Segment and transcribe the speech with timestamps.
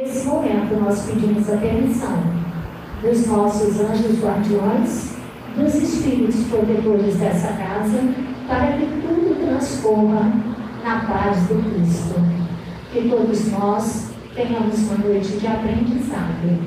[0.00, 2.22] Nesse momento, nós pedimos a permissão
[3.02, 5.10] dos nossos anjos guardiões,
[5.54, 8.00] dos espíritos protetores dessa casa,
[8.48, 10.32] para que tudo transforma
[10.82, 12.14] na paz do Cristo.
[12.90, 16.58] Que todos nós tenhamos uma noite de aprendizado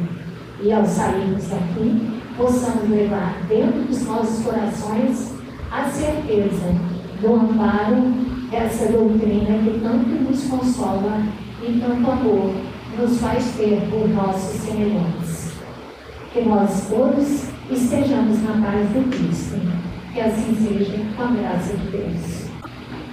[0.62, 5.34] e ao sairmos daqui, possamos levar dentro dos nossos corações
[5.72, 6.76] a certeza
[7.20, 8.14] do amparo
[8.52, 11.24] dessa doutrina que tanto nos consola
[11.64, 15.54] e tanto amor nos faz ter por nossos semelhantes.
[16.32, 19.60] Que nós todos estejamos na paz do Cristo.
[20.12, 22.48] Que assim seja, com a graça de Deus.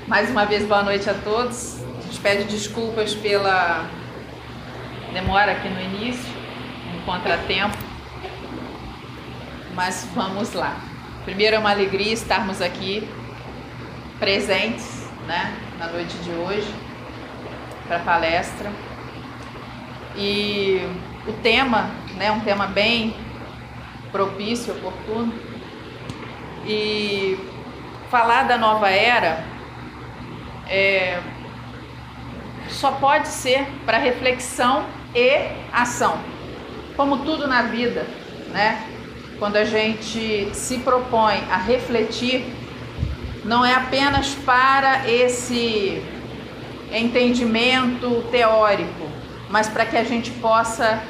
[0.07, 1.83] Mais uma vez, boa noite a todos.
[1.99, 3.89] A gente pede desculpas pela
[5.13, 6.33] demora aqui no início,
[6.95, 7.77] um contratempo.
[9.75, 10.77] Mas vamos lá.
[11.25, 13.09] Primeiro é uma alegria estarmos aqui
[14.19, 16.73] presentes, né, na noite de hoje
[17.87, 18.71] para a palestra.
[20.17, 20.81] E
[21.27, 23.15] o tema, né, um tema bem
[24.11, 25.33] propício, oportuno.
[26.67, 27.39] E
[28.11, 29.45] falar da nova era
[30.69, 31.21] é,
[32.69, 34.85] só pode ser para reflexão
[35.15, 36.19] e ação,
[36.97, 38.07] como tudo na vida,
[38.53, 38.87] né?
[39.39, 42.45] Quando a gente se propõe a refletir,
[43.45, 46.03] não é apenas para esse
[46.93, 49.00] entendimento teórico,
[49.51, 51.03] mas para que a gente possa,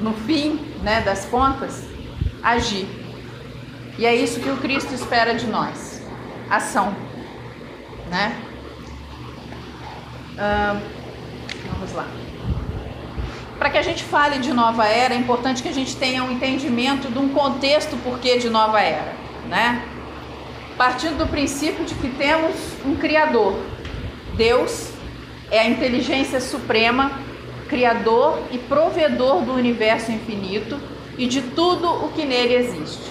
[0.00, 1.84] no fim né, das contas,
[2.42, 2.86] agir.
[3.96, 6.02] E é isso que o Cristo espera de nós:
[6.50, 6.94] ação.
[8.10, 8.36] Né?
[11.70, 12.06] vamos lá.
[13.58, 16.30] Para que a gente fale de nova era, é importante que a gente tenha um
[16.30, 19.14] entendimento de um contexto porquê de nova era,
[19.48, 19.82] né?
[20.76, 23.58] Partindo do princípio de que temos um Criador.
[24.34, 24.90] Deus
[25.50, 27.25] é a inteligência suprema
[27.68, 30.80] criador e provedor do universo infinito
[31.18, 33.10] e de tudo o que nele existe.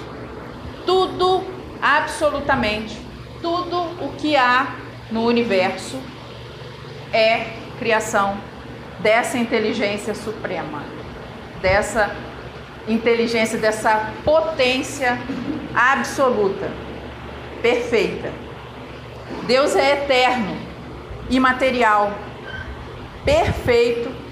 [0.85, 1.43] Tudo,
[1.81, 2.97] absolutamente,
[3.41, 4.75] tudo o que há
[5.11, 5.99] no universo
[7.13, 7.47] é
[7.79, 8.37] criação
[8.99, 10.83] dessa inteligência suprema,
[11.61, 12.15] dessa
[12.87, 15.17] inteligência, dessa potência
[15.73, 16.71] absoluta,
[17.61, 18.31] perfeita.
[19.47, 20.55] Deus é eterno,
[21.29, 22.13] imaterial,
[23.23, 24.24] perfeito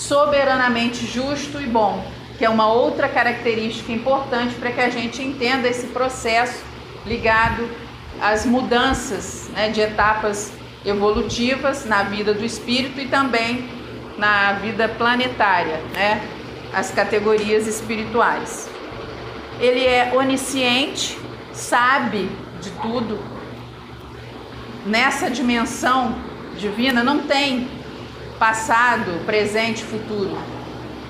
[0.00, 2.02] soberanamente justo e bom,
[2.38, 6.64] que é uma outra característica importante para que a gente entenda esse processo
[7.06, 7.68] ligado
[8.20, 10.52] às mudanças né, de etapas
[10.86, 13.68] evolutivas na vida do espírito e também
[14.16, 16.22] na vida planetária, né,
[16.72, 18.70] as categorias espirituais.
[19.60, 21.18] Ele é onisciente,
[21.52, 22.30] sabe
[22.62, 23.18] de tudo.
[24.86, 26.16] Nessa dimensão
[26.56, 27.68] divina não tem
[28.40, 30.36] passado, presente, futuro.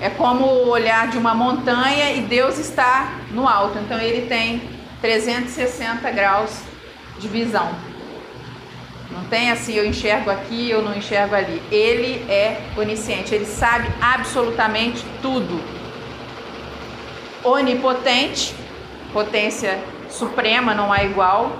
[0.01, 3.79] É como o olhar de uma montanha e Deus está no alto.
[3.79, 4.61] Então ele tem
[4.99, 6.59] 360 graus
[7.17, 7.71] de visão.
[9.09, 11.63] Não tem assim, eu enxergo aqui, eu não enxergo ali.
[11.71, 15.61] Ele é onisciente, ele sabe absolutamente tudo.
[17.45, 18.53] Onipotente,
[19.13, 21.55] potência suprema, não há igual,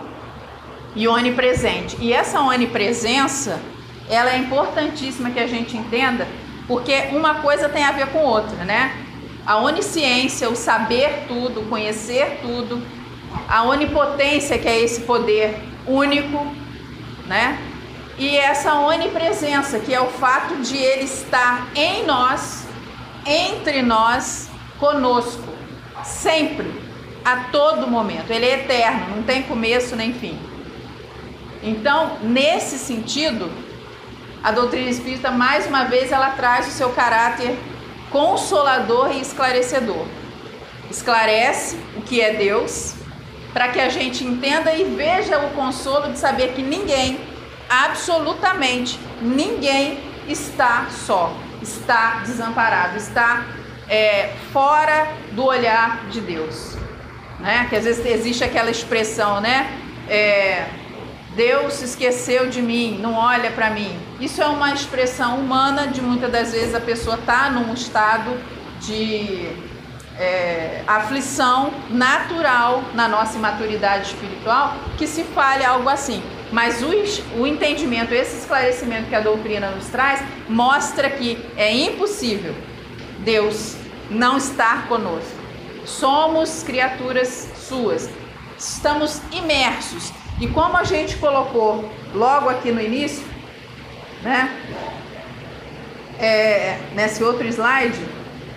[0.96, 1.96] e onipresente.
[2.02, 3.62] E essa onipresença
[4.11, 6.27] ela é importantíssima que a gente entenda,
[6.67, 8.94] porque uma coisa tem a ver com outra, né?
[9.45, 12.81] A onisciência, o saber tudo, conhecer tudo,
[13.47, 15.57] a onipotência, que é esse poder
[15.88, 16.45] único,
[17.25, 17.57] né?
[18.17, 22.67] E essa onipresença, que é o fato de ele estar em nós,
[23.25, 25.47] entre nós, conosco,
[26.03, 26.69] sempre,
[27.23, 28.29] a todo momento.
[28.29, 30.38] Ele é eterno, não tem começo nem fim.
[31.63, 33.49] Então, nesse sentido,
[34.44, 37.57] a doutrina espírita, mais uma vez, ela traz o seu caráter
[38.09, 40.06] consolador e esclarecedor.
[40.90, 42.96] Esclarece o que é Deus,
[43.53, 47.19] para que a gente entenda e veja o consolo de saber que ninguém,
[47.69, 53.46] absolutamente ninguém, está só, está desamparado, está
[53.88, 56.76] é, fora do olhar de Deus.
[57.40, 57.67] Né?
[57.70, 59.78] Que às vezes existe aquela expressão, né?
[60.08, 60.67] É,
[61.35, 64.10] Deus se esqueceu de mim, não olha para mim.
[64.22, 68.38] Isso é uma expressão humana de muitas das vezes a pessoa está num estado
[68.79, 69.50] de
[70.16, 76.22] é, aflição natural na nossa imaturidade espiritual que se fale algo assim.
[76.52, 76.91] Mas o,
[77.41, 82.53] o entendimento, esse esclarecimento que a doutrina nos traz, mostra que é impossível
[83.22, 83.76] Deus
[84.08, 85.41] não estar conosco.
[85.84, 88.08] Somos criaturas suas,
[88.56, 93.30] estamos imersos e como a gente colocou logo aqui no início,
[94.22, 94.50] né?
[96.22, 98.00] é, nesse outro slide,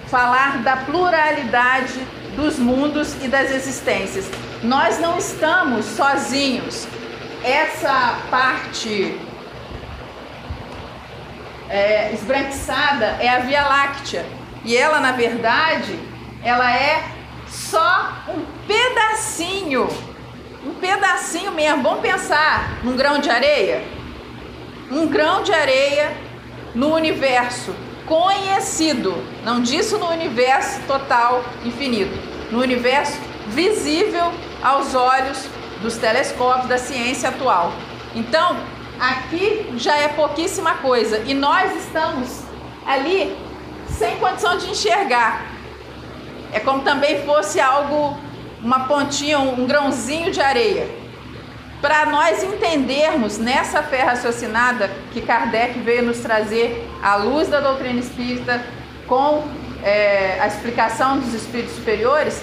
[0.08, 1.98] falar da pluralidade
[2.36, 4.30] dos mundos e das existências.
[4.62, 6.86] Nós não estamos sozinhos.
[7.42, 9.18] Essa parte
[11.70, 14.26] é, esbranquiçada é a Via Láctea.
[14.64, 15.98] E ela, na verdade,
[16.42, 17.02] ela é
[17.48, 19.88] só um pedacinho,
[20.66, 21.82] um pedacinho mesmo.
[21.82, 23.93] Vamos pensar num grão de areia?
[24.94, 26.16] Um grão de areia
[26.72, 27.74] no universo
[28.06, 29.12] conhecido,
[29.42, 32.16] não disso no universo total infinito,
[32.52, 33.18] no universo
[33.48, 34.32] visível
[34.62, 35.48] aos olhos
[35.82, 37.72] dos telescópios da ciência atual.
[38.14, 38.56] Então,
[39.00, 42.44] aqui já é pouquíssima coisa e nós estamos
[42.86, 43.36] ali
[43.88, 45.44] sem condição de enxergar.
[46.52, 48.16] É como também fosse algo,
[48.62, 50.88] uma pontinha, um grãozinho de areia.
[51.84, 58.00] Para nós entendermos nessa fé raciocinada que Kardec veio nos trazer à luz da doutrina
[58.00, 58.64] espírita,
[59.06, 59.46] com
[59.82, 62.40] é, a explicação dos espíritos superiores,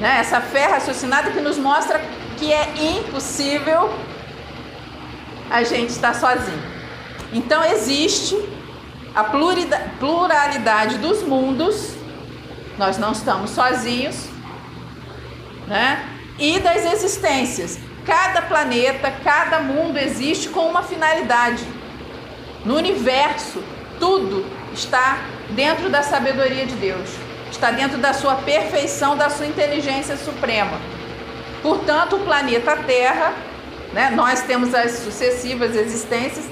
[0.00, 2.00] né, essa fé raciocinada que nos mostra
[2.36, 3.96] que é impossível
[5.48, 6.60] a gente estar sozinho.
[7.32, 8.36] Então existe
[9.14, 9.22] a
[10.00, 11.94] pluralidade dos mundos,
[12.76, 14.26] nós não estamos sozinhos,
[15.68, 16.08] né?
[16.40, 17.78] E das existências.
[18.04, 21.64] Cada planeta, cada mundo existe com uma finalidade.
[22.64, 23.62] No universo,
[23.98, 25.18] tudo está
[25.50, 27.08] dentro da sabedoria de Deus,
[27.50, 30.78] está dentro da sua perfeição, da sua inteligência suprema.
[31.62, 33.32] Portanto, o planeta Terra,
[33.92, 36.44] né, nós temos as sucessivas existências,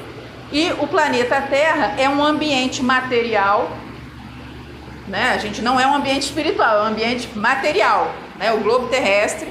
[0.50, 3.70] e o planeta Terra é um ambiente material,
[5.08, 5.32] né?
[5.34, 8.52] A gente não é um ambiente espiritual, é um ambiente material, né?
[8.52, 9.50] O globo terrestre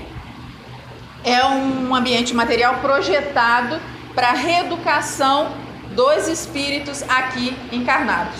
[1.23, 3.79] é um ambiente material projetado
[4.15, 5.51] para a reeducação
[5.91, 8.39] dos espíritos aqui encarnados.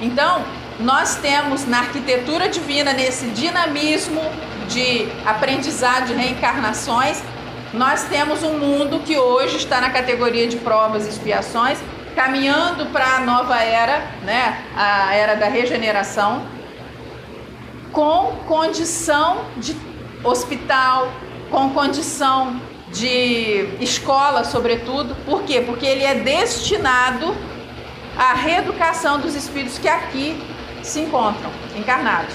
[0.00, 0.44] Então,
[0.80, 4.20] nós temos na arquitetura divina, nesse dinamismo
[4.68, 7.22] de aprendizado de reencarnações,
[7.72, 11.78] nós temos um mundo que hoje está na categoria de provas e expiações,
[12.14, 16.42] caminhando para a nova era, né, a era da regeneração,
[17.90, 19.74] com condição de
[20.22, 21.10] hospital,
[21.52, 22.58] com condição
[22.90, 25.14] de escola, sobretudo.
[25.26, 25.60] Por quê?
[25.60, 27.36] Porque ele é destinado
[28.16, 30.42] à reeducação dos espíritos que aqui
[30.82, 32.34] se encontram encarnados.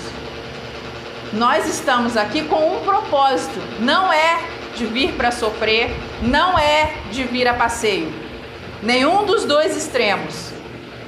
[1.34, 4.40] Nós estamos aqui com um propósito, não é
[4.75, 5.90] de vir para sofrer,
[6.22, 8.13] não é de vir a passeio.
[8.81, 10.52] Nenhum dos dois extremos.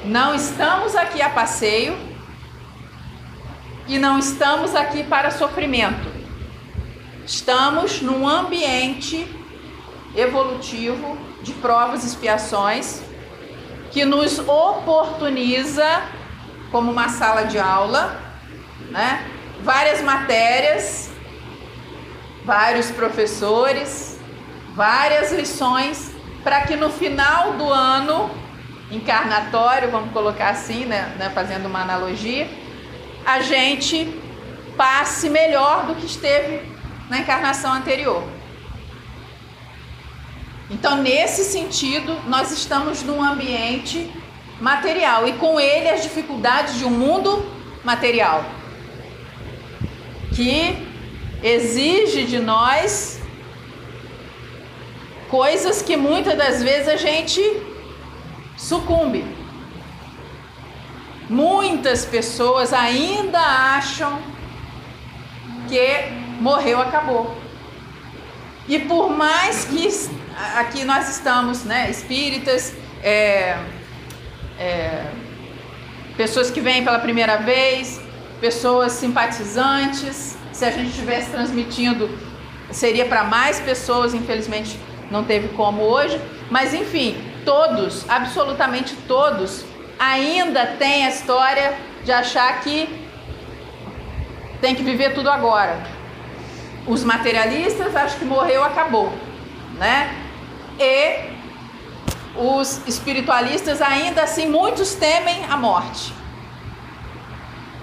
[0.03, 1.95] Não estamos aqui a passeio
[3.87, 6.08] e não estamos aqui para sofrimento.
[7.29, 9.27] Estamos num ambiente
[10.15, 13.03] evolutivo de provas e expiações
[13.91, 16.01] que nos oportuniza
[16.71, 18.19] como uma sala de aula,
[18.89, 19.29] né?
[19.61, 21.09] Várias matérias
[22.49, 24.19] vários professores,
[24.73, 26.11] várias lições,
[26.43, 28.27] para que no final do ano
[28.89, 32.49] encarnatório, vamos colocar assim, né, né, fazendo uma analogia,
[33.23, 34.19] a gente
[34.75, 36.78] passe melhor do que esteve
[37.09, 38.23] na encarnação anterior.
[40.69, 44.11] Então, nesse sentido, nós estamos num ambiente
[44.61, 47.43] material e com ele as dificuldades de um mundo
[47.83, 48.45] material
[50.35, 50.87] que
[51.41, 53.19] exige de nós
[55.29, 57.41] coisas que muitas das vezes a gente
[58.57, 59.25] sucumbe.
[61.29, 64.19] Muitas pessoas ainda acham
[65.67, 67.37] que morreu, acabou.
[68.67, 69.89] E por mais que
[70.55, 73.57] aqui nós estamos, né, espíritas, é,
[74.59, 75.05] é,
[76.15, 77.99] pessoas que vêm pela primeira vez,
[78.39, 82.09] pessoas simpatizantes, se a gente estivesse transmitindo,
[82.71, 84.79] seria para mais pessoas, infelizmente
[85.09, 86.19] não teve como hoje.
[86.51, 89.65] Mas enfim, todos, absolutamente todos,
[89.97, 92.87] ainda têm a história de achar que
[94.61, 95.98] tem que viver tudo agora.
[96.89, 99.13] Os materialistas acham que morreu, acabou,
[99.77, 100.13] né?
[100.77, 101.29] E
[102.35, 106.13] os espiritualistas ainda assim muitos temem a morte.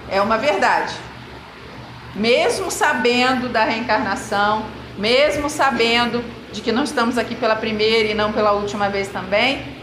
[0.09, 0.93] É uma verdade
[2.17, 4.65] mesmo sabendo da reencarnação,
[4.97, 9.77] mesmo sabendo de que não estamos aqui pela primeira e não pela última vez também,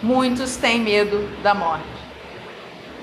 [0.00, 1.84] muitos têm medo da morte.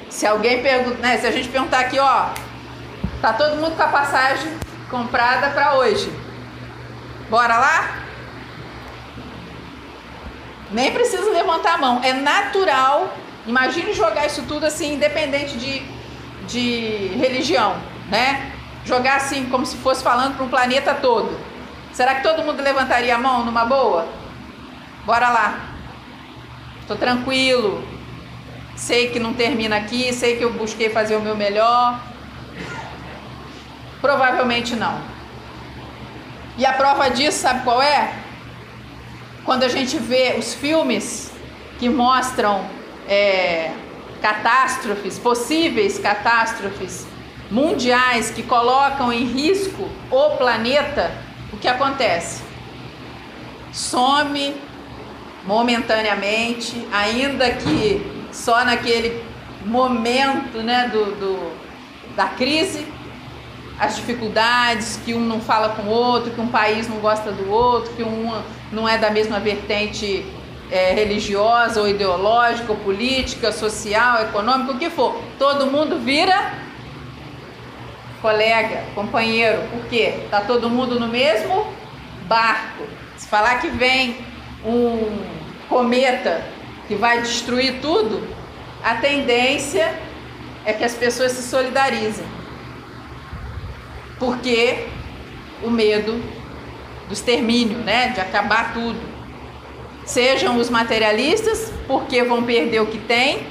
[0.10, 2.30] Se alguém pergunta, né, se a gente perguntar aqui, ó,
[3.22, 4.52] tá todo mundo com a passagem
[4.94, 6.12] comprada para hoje.
[7.30, 7.78] Bora lá?
[10.70, 12.02] Nem precisa levantar a mão.
[12.04, 13.12] É natural
[13.46, 15.82] Imagine jogar isso tudo assim, independente de,
[16.48, 17.76] de religião,
[18.10, 18.54] né?
[18.86, 21.38] Jogar assim, como se fosse falando para um planeta todo.
[21.92, 24.08] Será que todo mundo levantaria a mão numa boa?
[25.06, 25.60] Bora lá.
[26.80, 27.86] Estou tranquilo.
[28.78, 32.00] Sei que não termina aqui, sei que eu busquei fazer o meu melhor.
[34.04, 35.00] Provavelmente não.
[36.58, 38.14] E a prova disso, sabe qual é?
[39.46, 41.32] Quando a gente vê os filmes
[41.80, 42.66] que mostram
[43.08, 43.72] é,
[44.22, 47.08] catástrofes, possíveis catástrofes
[47.50, 51.10] mundiais que colocam em risco o planeta,
[51.54, 52.44] o que acontece?
[53.72, 54.54] Some
[55.46, 59.24] momentaneamente, ainda que só naquele
[59.66, 61.54] momento né, do, do,
[62.18, 62.92] da crise,
[63.84, 67.52] as dificuldades, que um não fala com o outro, que um país não gosta do
[67.52, 70.26] outro, que um não é da mesma vertente
[70.72, 75.22] é, religiosa ou ideológica, ou política, social, econômica, o que for.
[75.38, 76.54] Todo mundo vira
[78.22, 79.62] colega, companheiro.
[79.70, 80.22] Por quê?
[80.32, 81.68] Tá todo mundo no mesmo
[82.26, 82.86] barco.
[83.18, 84.18] Se falar que vem
[84.66, 85.20] um
[85.68, 86.42] cometa
[86.88, 88.26] que vai destruir tudo,
[88.82, 89.94] a tendência
[90.66, 92.43] é que as pessoas se solidarizem.
[94.24, 94.88] Porque
[95.62, 96.14] o medo
[97.08, 98.98] do extermínio, né, de acabar tudo.
[100.06, 103.46] Sejam os materialistas, porque vão perder o que têm,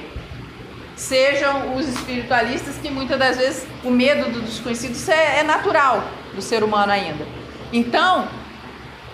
[0.95, 6.41] sejam os espiritualistas, que muitas das vezes o medo do desconhecido é, é natural do
[6.41, 7.27] ser humano ainda.
[7.71, 8.27] Então,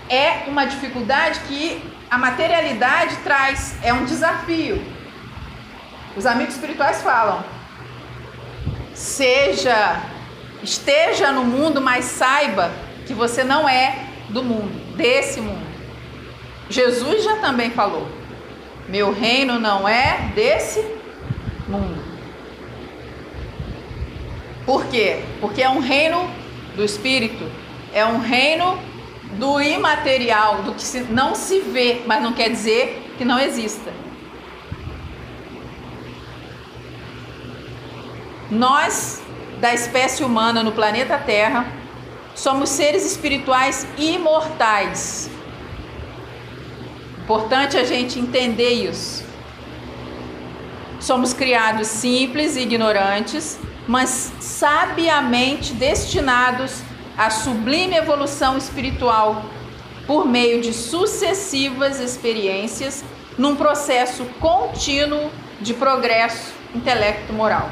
[0.10, 4.82] é uma dificuldade que a materialidade traz, é um desafio.
[6.16, 7.44] Os amigos espirituais falam:
[8.94, 10.02] seja,
[10.64, 12.72] esteja no mundo, mas saiba
[13.06, 15.68] que você não é do mundo, desse mundo.
[16.70, 18.08] Jesus já também falou:
[18.88, 20.80] meu reino não é desse
[21.68, 22.04] mundo.
[24.66, 25.24] Por quê?
[25.42, 26.30] Porque é um reino
[26.76, 27.50] do espírito,
[27.94, 28.78] é um reino
[29.34, 33.92] do imaterial, do que não se vê, mas não quer dizer que não exista.
[38.50, 39.22] Nós,
[39.60, 41.66] da espécie humana no planeta Terra,
[42.34, 45.30] somos seres espirituais imortais.
[47.24, 49.24] Importante a gente entender isso.
[51.00, 56.82] Somos criados simples e ignorantes, mas sabiamente destinados
[57.18, 59.44] a sublime evolução espiritual
[60.08, 63.04] por meio de sucessivas experiências
[63.38, 65.30] num processo contínuo
[65.62, 67.70] de progresso intelecto-moral.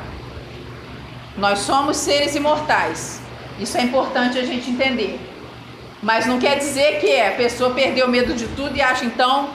[1.38, 3.22] Nós somos seres imortais.
[3.60, 5.20] Isso é importante a gente entender.
[6.02, 9.50] Mas não quer dizer que a pessoa perdeu medo de tudo e acha então,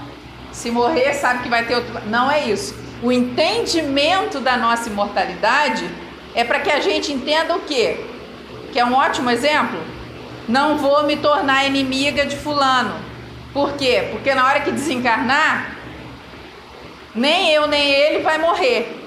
[0.50, 2.00] se morrer, sabe que vai ter outro.
[2.06, 2.74] Não é isso.
[3.02, 5.88] O entendimento da nossa imortalidade
[6.34, 8.12] é para que a gente entenda o quê?
[8.72, 9.78] que é um ótimo exemplo,
[10.48, 12.94] não vou me tornar inimiga de fulano.
[13.52, 14.08] Por quê?
[14.10, 15.76] Porque na hora que desencarnar,
[17.14, 19.01] nem eu nem ele vai morrer.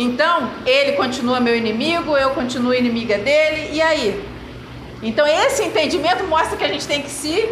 [0.00, 4.24] Então, ele continua meu inimigo, eu continuo inimiga dele, e aí?
[5.02, 7.46] Então, esse entendimento mostra que a gente tem que se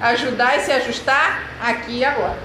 [0.00, 2.36] ajudar e se ajustar aqui e agora.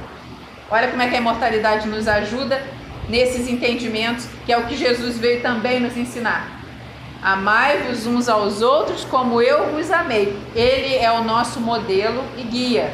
[0.69, 2.63] Olha como é que a imortalidade nos ajuda
[3.09, 6.61] nesses entendimentos, que é o que Jesus veio também nos ensinar.
[7.19, 10.37] Amai-vos uns aos outros como eu vos amei.
[10.55, 12.93] Ele é o nosso modelo e guia.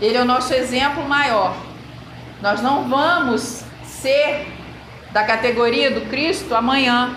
[0.00, 1.54] Ele é o nosso exemplo maior.
[2.40, 4.61] Nós não vamos ser
[5.12, 7.16] da categoria do Cristo amanhã.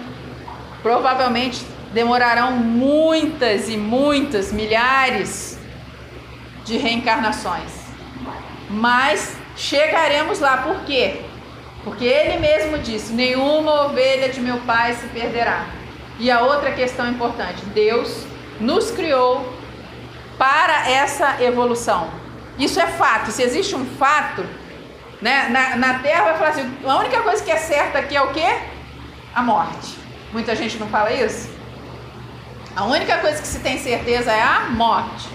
[0.82, 5.58] Provavelmente demorarão muitas e muitas milhares
[6.66, 7.72] de reencarnações.
[8.70, 11.22] Mas chegaremos lá, por quê?
[11.84, 15.68] Porque ele mesmo disse: Nenhuma ovelha de meu pai se perderá.
[16.20, 18.26] E a outra questão importante: Deus
[18.60, 19.54] nos criou
[20.38, 22.10] para essa evolução.
[22.58, 23.32] Isso é fato.
[23.32, 24.46] Se existe um fato,
[25.26, 28.22] né, na, na Terra vai falar assim: a única coisa que é certa aqui é
[28.22, 28.60] o quê?
[29.34, 29.98] A morte.
[30.32, 31.50] Muita gente não fala isso?
[32.76, 35.28] A única coisa que se tem certeza é a morte.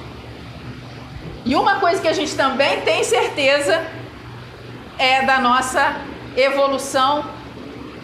[1.44, 3.84] E uma coisa que a gente também tem certeza
[4.96, 5.96] é da nossa
[6.36, 7.24] evolução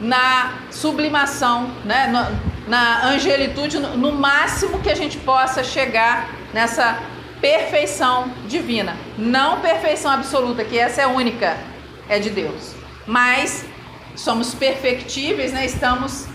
[0.00, 2.10] na sublimação, né?
[2.66, 6.98] na angelitude, no máximo que a gente possa chegar nessa
[7.40, 8.96] perfeição divina.
[9.16, 11.56] Não perfeição absoluta, que essa é única,
[12.08, 12.74] é de Deus.
[13.06, 13.64] Mas
[14.14, 15.66] somos perfectíveis, né?
[15.66, 16.26] estamos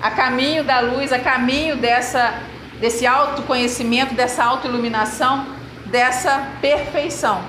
[0.00, 2.40] a caminho da luz, a caminho dessa,
[2.80, 5.46] desse autoconhecimento, dessa autoiluminação,
[5.86, 7.42] dessa perfeição.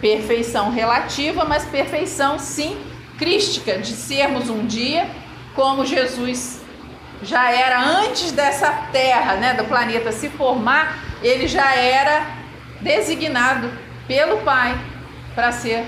[0.00, 2.78] Perfeição relativa, mas perfeição sim
[3.18, 5.10] crística, de sermos um dia
[5.54, 6.62] como Jesus
[7.22, 12.26] já era antes dessa terra, né, do planeta se formar, ele já era
[12.80, 13.70] designado
[14.08, 14.78] pelo Pai
[15.34, 15.84] para ser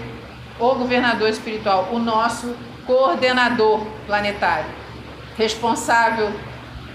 [0.71, 2.54] o governador espiritual, o nosso
[2.87, 4.71] coordenador planetário,
[5.37, 6.33] responsável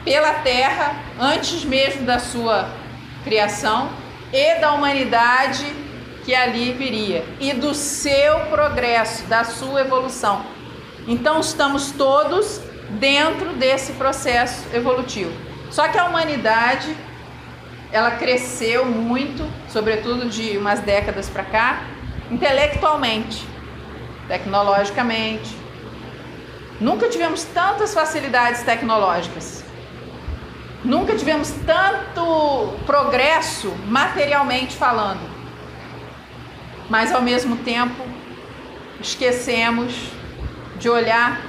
[0.04, 2.70] pela Terra antes mesmo da sua
[3.24, 3.90] criação
[4.32, 5.66] e da humanidade
[6.24, 10.46] que ali viria e do seu progresso, da sua evolução.
[11.08, 15.32] Então estamos todos dentro desse processo evolutivo.
[15.70, 16.96] Só que a humanidade
[17.92, 21.82] ela cresceu muito, sobretudo de umas décadas para cá,
[22.30, 23.46] intelectualmente,
[24.28, 25.56] tecnologicamente.
[26.80, 29.64] Nunca tivemos tantas facilidades tecnológicas.
[30.84, 35.28] Nunca tivemos tanto progresso materialmente falando.
[36.90, 38.06] Mas ao mesmo tempo
[39.02, 39.94] esquecemos
[40.80, 41.42] de olhar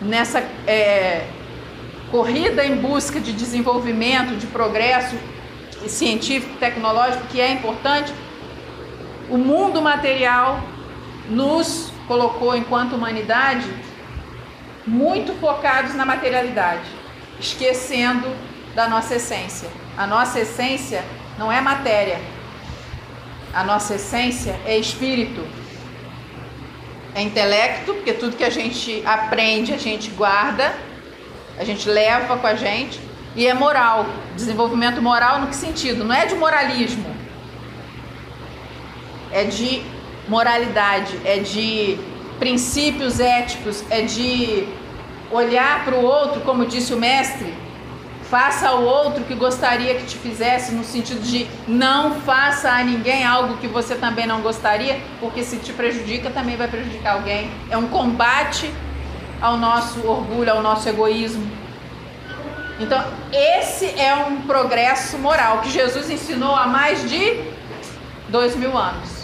[0.00, 1.26] nessa é,
[2.10, 5.16] corrida em busca de desenvolvimento, de progresso
[5.86, 8.12] científico, tecnológico, que é importante,
[9.30, 10.60] o mundo material
[11.28, 13.70] nos colocou, enquanto humanidade,
[14.86, 16.90] muito focados na materialidade,
[17.38, 18.26] esquecendo
[18.74, 19.68] da nossa essência.
[19.96, 21.04] A nossa essência
[21.38, 22.18] não é matéria,
[23.54, 25.46] a nossa essência é espírito
[27.14, 30.72] é intelecto, porque tudo que a gente aprende, a gente guarda,
[31.58, 33.00] a gente leva com a gente,
[33.34, 34.06] e é moral.
[34.36, 36.04] Desenvolvimento moral no que sentido?
[36.04, 37.12] Não é de moralismo,
[39.32, 39.82] é de
[40.28, 41.98] moralidade, é de
[42.38, 44.68] princípios éticos, é de
[45.30, 47.52] olhar para o outro, como disse o mestre,
[48.30, 53.24] Faça ao outro que gostaria que te fizesse, no sentido de não faça a ninguém
[53.24, 57.50] algo que você também não gostaria, porque se te prejudica, também vai prejudicar alguém.
[57.70, 58.70] É um combate
[59.40, 61.50] ao nosso orgulho, ao nosso egoísmo.
[62.78, 67.40] Então, esse é um progresso moral que Jesus ensinou há mais de
[68.28, 69.17] dois mil anos.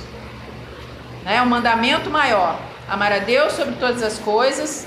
[1.25, 1.43] É né?
[1.43, 2.59] um mandamento maior:
[2.89, 4.87] amar a Deus sobre todas as coisas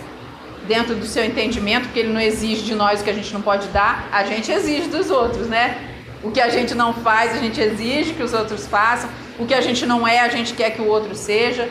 [0.67, 3.41] dentro do seu entendimento, porque ele não exige de nós o que a gente não
[3.41, 5.77] pode dar, a gente exige dos outros, né?
[6.21, 9.09] O que a gente não faz, a gente exige que os outros façam.
[9.39, 11.69] O que a gente não é, a gente quer que o outro seja,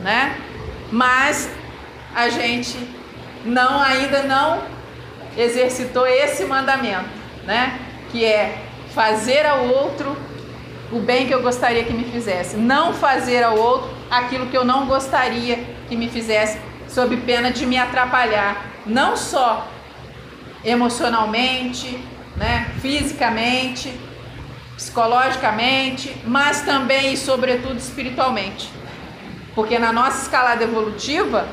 [0.00, 0.36] né?
[0.90, 1.50] Mas
[2.14, 2.76] a gente
[3.44, 4.62] não ainda não
[5.36, 7.08] exercitou esse mandamento,
[7.44, 7.78] né?
[8.10, 8.58] Que é
[8.94, 10.14] fazer ao outro
[10.92, 14.64] o bem que eu gostaria que me fizesse, não fazer ao outro aquilo que eu
[14.64, 19.66] não gostaria que me fizesse sob pena de me atrapalhar, não só
[20.62, 21.98] emocionalmente,
[22.36, 23.92] né, fisicamente,
[24.76, 28.70] psicologicamente, mas também e sobretudo espiritualmente.
[29.54, 31.48] Porque na nossa escalada evolutiva,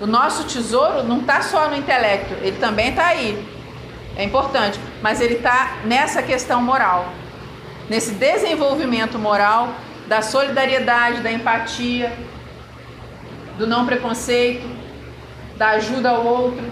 [0.00, 3.46] o nosso tesouro não está só no intelecto, ele também está aí.
[4.16, 7.12] É importante, mas ele está nessa questão moral,
[7.92, 9.74] nesse desenvolvimento moral
[10.06, 12.10] da solidariedade, da empatia,
[13.58, 14.66] do não preconceito,
[15.58, 16.64] da ajuda ao outro,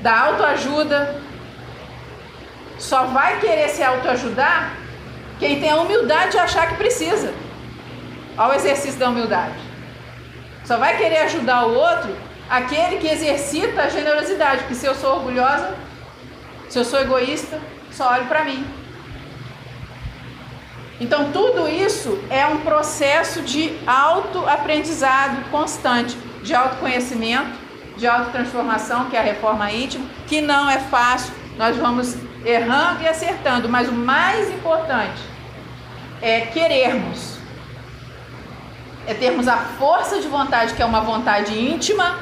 [0.00, 1.20] da autoajuda.
[2.78, 4.76] Só vai querer se autoajudar
[5.40, 7.34] quem tem a humildade de achar que precisa,
[8.36, 9.58] ao exercício da humildade.
[10.64, 12.16] Só vai querer ajudar o outro
[12.48, 15.74] aquele que exercita a generosidade, porque se eu sou orgulhosa,
[16.68, 17.58] se eu sou egoísta,
[17.90, 18.81] só olho para mim.
[21.00, 27.58] Então, tudo isso é um processo de autoaprendizado constante, de autoconhecimento,
[27.96, 33.08] de autotransformação, que é a reforma íntima, que não é fácil, nós vamos errando e
[33.08, 35.20] acertando, mas o mais importante
[36.20, 37.36] é querermos,
[39.06, 42.18] é termos a força de vontade, que é uma vontade íntima,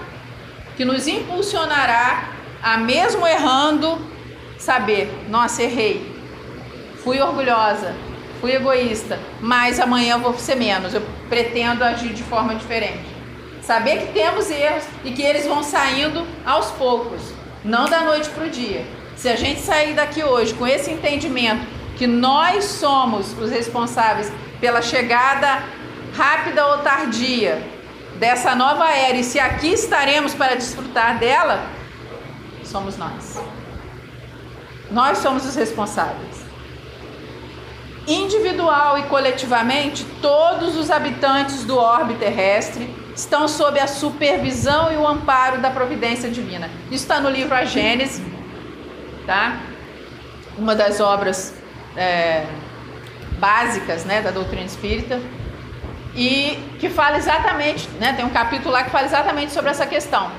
[0.76, 2.30] que nos impulsionará
[2.62, 3.98] a, mesmo errando,
[4.58, 6.10] saber: nossa, errei,
[7.04, 7.94] fui orgulhosa,
[8.40, 13.04] fui egoísta, mas amanhã vou ser menos, eu pretendo agir de forma diferente.
[13.62, 17.20] Saber que temos erros e que eles vão saindo aos poucos,
[17.62, 18.84] não da noite para o dia.
[19.16, 24.80] Se a gente sair daqui hoje com esse entendimento que nós somos os responsáveis pela
[24.80, 25.62] chegada
[26.16, 27.62] rápida ou tardia
[28.18, 31.66] dessa nova era e se aqui estaremos para desfrutar dela,
[32.64, 33.38] somos nós.
[34.90, 36.39] Nós somos os responsáveis
[38.06, 45.06] individual e coletivamente, todos os habitantes do orbe terrestre estão sob a supervisão e o
[45.06, 46.70] amparo da providência divina.
[46.86, 48.22] Isso está no livro A Gênese,
[49.26, 49.60] tá?
[50.56, 51.54] Uma das obras
[51.96, 52.46] é,
[53.38, 55.20] básicas né, da doutrina espírita.
[56.14, 60.30] e que fala exatamente, né, tem um capítulo lá que fala exatamente sobre essa questão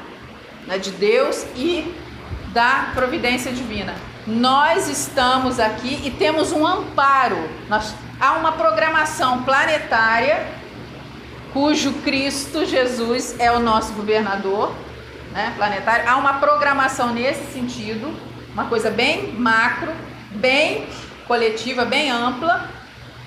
[0.67, 1.95] né, de Deus e
[2.52, 3.95] da providência divina.
[4.28, 7.50] Nós estamos aqui e temos um amparo.
[7.68, 10.46] Nós, há uma programação planetária
[11.52, 14.72] cujo Cristo Jesus é o nosso governador,
[15.32, 16.08] né, planetário.
[16.08, 18.16] Há uma programação nesse sentido,
[18.54, 19.92] uma coisa bem macro,
[20.30, 20.88] bem
[21.28, 22.70] coletiva, bem ampla,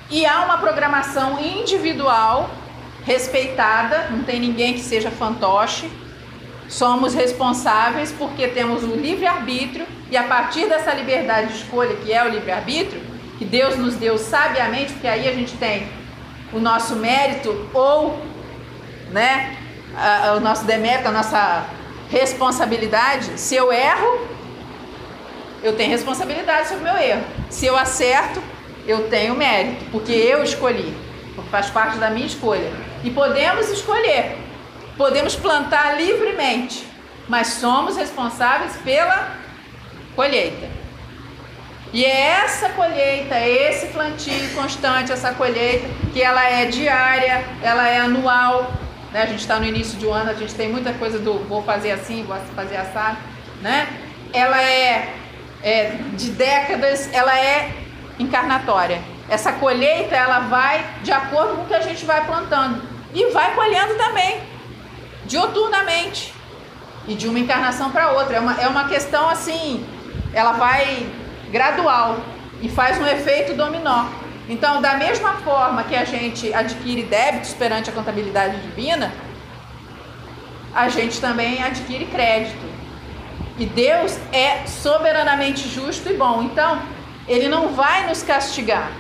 [0.09, 2.49] e há uma programação individual
[3.05, 5.91] respeitada, não tem ninguém que seja fantoche.
[6.69, 12.23] Somos responsáveis porque temos o livre-arbítrio e a partir dessa liberdade de escolha, que é
[12.23, 13.03] o livre-arbítrio,
[13.37, 15.89] que Deus nos deu sabiamente, porque aí a gente tem
[16.53, 18.17] o nosso mérito ou
[19.11, 19.57] né,
[19.97, 21.65] a, o nosso demérito, a nossa
[22.09, 23.41] responsabilidade.
[23.41, 24.29] Se eu erro,
[25.65, 27.25] eu tenho responsabilidade sobre o meu erro.
[27.51, 28.41] Se eu acerto,
[28.87, 30.97] eu tenho mérito, porque eu escolhi,
[31.35, 32.71] porque faz parte da minha escolha.
[33.03, 34.39] E podemos escolher,
[34.97, 36.87] podemos plantar livremente,
[37.29, 39.43] mas somos responsáveis pela
[40.15, 40.69] colheita.
[41.93, 48.01] E é essa colheita, esse plantio constante, essa colheita, que ela é diária, ela é
[48.01, 48.73] anual.
[49.13, 49.23] Né?
[49.23, 51.63] A gente está no início de um ano, a gente tem muita coisa do vou
[51.63, 53.19] fazer assim, vou fazer assado.
[53.63, 53.87] Né?
[54.33, 55.15] Ela é,
[55.63, 57.73] é de décadas, ela é
[58.19, 59.01] encarnatória.
[59.29, 62.83] Essa colheita ela vai de acordo com o que a gente vai plantando
[63.15, 64.41] e vai colhendo também,
[65.27, 66.35] dioturnamente
[67.07, 68.37] e de uma encarnação para outra.
[68.37, 69.87] É uma, é uma questão assim,
[70.35, 71.07] ela vai
[71.51, 72.19] gradual
[72.61, 74.07] e faz um efeito dominó.
[74.49, 79.13] Então, da mesma forma que a gente adquire débitos perante a contabilidade divina,
[80.75, 82.75] a gente também adquire crédito.
[83.57, 86.43] E Deus é soberanamente justo e bom.
[86.43, 86.83] Então,
[87.29, 88.91] ele não vai nos castigar.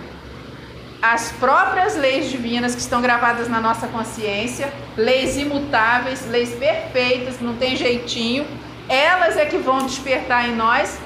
[1.02, 7.56] As próprias leis divinas que estão gravadas na nossa consciência, leis imutáveis, leis perfeitas, não
[7.56, 8.46] tem jeitinho,
[8.88, 10.98] elas é que vão despertar em nós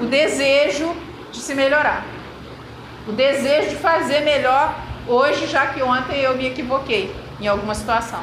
[0.00, 0.94] o desejo
[1.32, 2.04] de se melhorar.
[3.06, 4.74] O desejo de fazer melhor
[5.06, 8.22] hoje, já que ontem eu me equivoquei em alguma situação.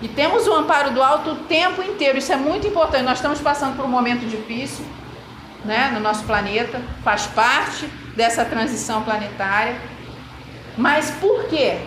[0.00, 3.04] E temos o amparo do alto o tempo inteiro, isso é muito importante.
[3.04, 4.84] Nós estamos passando por um momento difícil,
[5.64, 9.76] né, no nosso planeta, faz parte dessa transição planetária.
[10.76, 11.78] Mas por quê?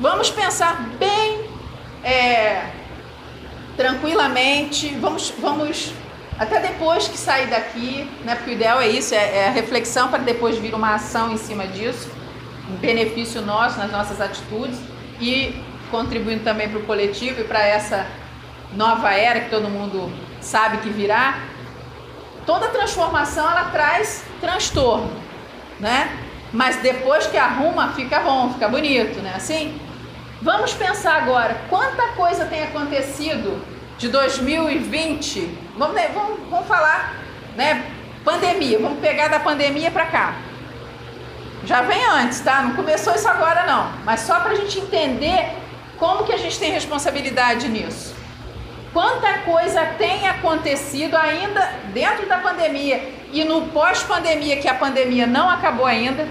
[0.00, 1.48] Vamos pensar bem
[2.02, 2.70] é,
[3.76, 5.92] tranquilamente, vamos, vamos
[6.38, 10.08] até depois que sair daqui, né, porque o ideal é isso, é, é a reflexão
[10.08, 12.08] para depois vir uma ação em cima disso,
[12.70, 14.78] um benefício nosso nas nossas atitudes
[15.20, 18.06] e contribuindo também para o coletivo e para essa
[18.74, 21.38] nova era que todo mundo sabe que virá,
[22.46, 25.10] toda transformação ela traz transtorno,
[25.80, 26.10] né?
[26.52, 29.34] Mas depois que arruma, fica bom, fica bonito, né?
[29.34, 29.78] Assim,
[30.40, 33.62] vamos pensar agora, quanta coisa tem acontecido
[33.98, 35.67] de 2020?
[35.78, 37.14] Vamos, vamos, vamos falar,
[37.54, 37.84] né?
[38.24, 40.34] Pandemia, vamos pegar da pandemia para cá.
[41.64, 42.62] Já vem antes, tá?
[42.62, 45.54] Não começou isso agora não, mas só para a gente entender
[45.96, 48.12] como que a gente tem responsabilidade nisso.
[48.92, 51.60] Quanta coisa tem acontecido ainda
[51.94, 56.26] dentro da pandemia e no pós-pandemia, que a pandemia não acabou ainda.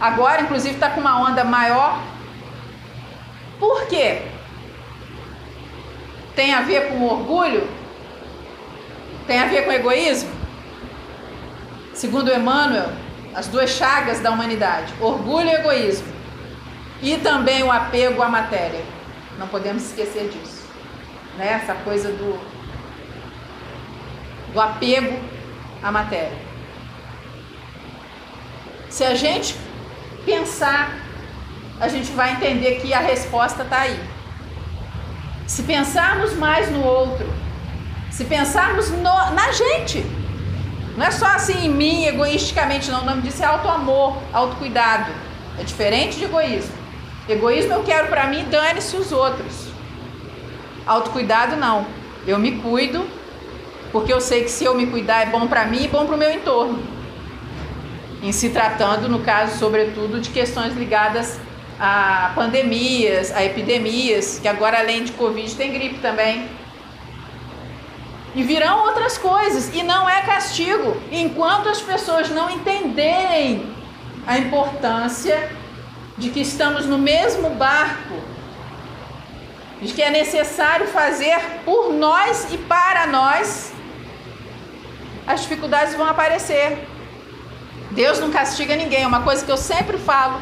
[0.00, 2.00] Agora, inclusive, está com uma onda maior.
[3.58, 4.22] Por quê?
[6.36, 7.66] Tem a ver com orgulho?
[9.26, 10.30] Tem a ver com egoísmo?
[11.94, 12.90] Segundo Emmanuel,
[13.34, 16.14] as duas chagas da humanidade: orgulho e egoísmo.
[17.02, 18.82] E também o apego à matéria.
[19.38, 20.66] Não podemos esquecer disso
[21.36, 21.60] né?
[21.62, 22.38] essa coisa do,
[24.52, 25.18] do apego
[25.82, 26.46] à matéria.
[28.88, 29.56] Se a gente
[30.24, 30.96] pensar,
[31.80, 34.00] a gente vai entender que a resposta está aí.
[35.46, 37.26] Se pensarmos mais no outro,
[38.16, 40.02] se pensarmos no, na gente,
[40.96, 43.02] não é só assim em mim, egoisticamente, não.
[43.02, 45.12] O nome disso é auto-amor, autocuidado.
[45.60, 46.72] É diferente de egoísmo.
[47.28, 49.66] Egoísmo eu quero para mim, dane-se os outros.
[50.86, 51.86] Autocuidado não.
[52.26, 53.06] Eu me cuido,
[53.92, 56.14] porque eu sei que se eu me cuidar é bom para mim e bom para
[56.14, 56.82] o meu entorno.
[58.22, 61.38] Em se tratando, no caso, sobretudo, de questões ligadas
[61.78, 66.48] a pandemias, a epidemias, que agora além de Covid tem gripe também.
[68.36, 73.74] E virão outras coisas, e não é castigo, enquanto as pessoas não entenderem
[74.26, 75.50] a importância
[76.18, 78.14] de que estamos no mesmo barco
[79.80, 83.72] de que é necessário fazer por nós e para nós,
[85.26, 86.86] as dificuldades vão aparecer.
[87.90, 90.40] Deus não castiga ninguém, é uma coisa que eu sempre falo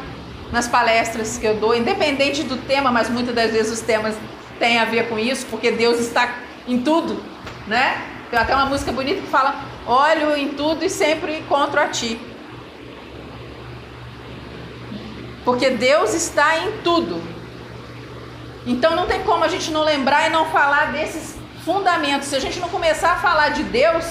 [0.51, 4.15] nas palestras que eu dou, independente do tema, mas muitas das vezes os temas
[4.59, 6.35] têm a ver com isso, porque Deus está
[6.67, 7.21] em tudo,
[7.67, 8.01] né?
[8.29, 12.19] Tem até uma música bonita que fala: Olho em tudo e sempre encontro a ti.
[15.43, 17.21] Porque Deus está em tudo.
[18.65, 22.27] Então não tem como a gente não lembrar e não falar desses fundamentos.
[22.27, 24.05] Se a gente não começar a falar de Deus,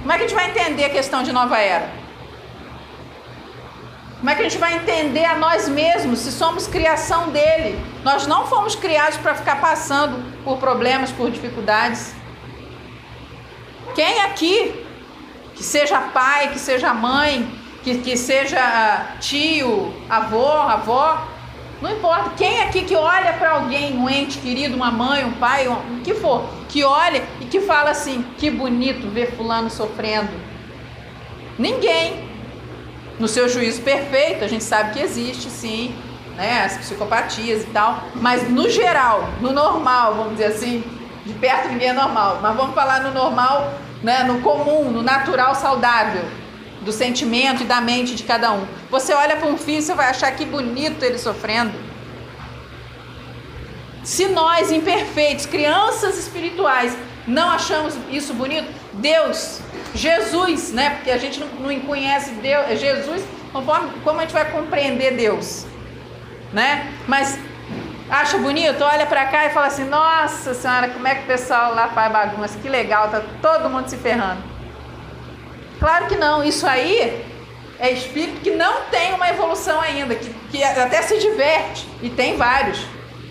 [0.00, 1.90] como é que a gente vai entender a questão de nova era?
[4.18, 7.78] Como é que a gente vai entender a nós mesmos se somos criação dele?
[8.02, 12.14] Nós não fomos criados para ficar passando por problemas, por dificuldades.
[13.94, 14.84] Quem aqui,
[15.54, 17.48] que seja pai, que seja mãe,
[17.82, 21.28] que, que seja tio, avô, avó,
[21.80, 22.30] não importa.
[22.36, 26.14] Quem aqui que olha para alguém, um ente querido, uma mãe, um pai, o que
[26.14, 30.32] for, que olha e que fala assim: que bonito ver Fulano sofrendo.
[31.58, 32.32] Ninguém.
[33.16, 35.94] No seu juízo perfeito, a gente sabe que existe, sim,
[36.36, 40.82] né, as psicopatias e tal, mas no geral, no normal, vamos dizer assim,
[41.24, 43.72] de perto ninguém é normal, mas vamos falar no normal,
[44.04, 46.24] né, no comum, no natural saudável
[46.82, 48.66] do sentimento e da mente de cada um.
[48.90, 51.72] Você olha para um filho, você vai achar que bonito ele sofrendo.
[54.04, 56.94] Se nós, imperfeitos, crianças espirituais,
[57.26, 59.60] não achamos isso bonito, Deus,
[59.94, 60.90] Jesus, né?
[60.90, 61.48] Porque a gente não,
[61.80, 65.64] conhece Deus, Jesus, conforme como a gente vai compreender Deus,
[66.52, 66.92] né?
[67.08, 67.38] Mas
[68.10, 71.74] acha bonito, olha para cá e fala assim: Nossa Senhora, como é que o pessoal
[71.74, 72.58] lá faz bagunça?
[72.58, 74.42] Que legal, tá todo mundo se ferrando.
[75.78, 77.24] Claro que não, isso aí
[77.78, 82.36] é espírito que não tem uma evolução ainda, que, que até se diverte, e tem
[82.36, 82.86] vários.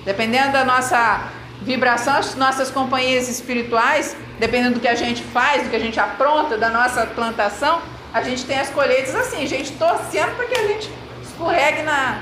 [0.06, 1.32] Dependendo da nossa
[1.62, 6.00] vibração, as nossas companhias espirituais, dependendo do que a gente faz, do que a gente
[6.00, 7.82] apronta, da nossa plantação,
[8.14, 10.92] a gente tem as colheitas assim, gente torcendo para que a gente
[11.24, 12.22] escorregue na,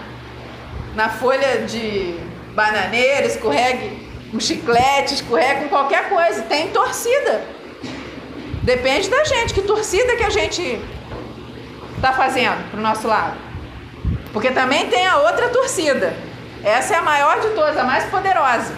[0.96, 2.18] na folha de
[2.54, 6.44] bananeira, escorregue um chiclete, escorregue com qualquer coisa.
[6.44, 7.44] Tem torcida.
[8.64, 10.80] Depende da gente, que torcida que a gente
[11.96, 13.36] está fazendo para o nosso lado.
[14.32, 16.14] Porque também tem a outra torcida.
[16.64, 18.76] Essa é a maior de todas, a mais poderosa.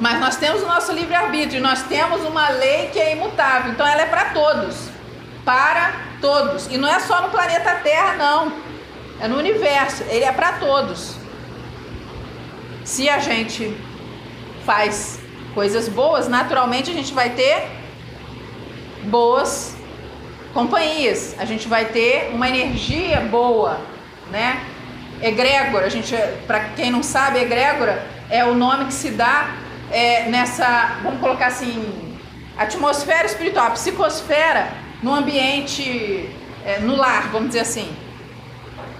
[0.00, 4.02] Mas nós temos o nosso livre-arbítrio, nós temos uma lei que é imutável, então ela
[4.02, 4.88] é para todos.
[5.44, 6.66] Para todos.
[6.68, 8.52] E não é só no planeta Terra, não.
[9.20, 11.21] É no universo, ele é para todos.
[12.84, 13.76] Se a gente
[14.64, 15.20] faz
[15.54, 17.68] coisas boas, naturalmente a gente vai ter
[19.04, 19.76] boas
[20.52, 21.34] companhias.
[21.38, 23.80] A gente vai ter uma energia boa,
[24.30, 24.64] né?
[25.20, 26.14] Egrégora, a gente,
[26.46, 29.54] para quem não sabe, egrégora é o nome que se dá
[29.90, 32.18] é, nessa, vamos colocar assim,
[32.56, 36.28] atmosfera espiritual, psicosfera no ambiente,
[36.64, 37.94] é, no lar, vamos dizer assim.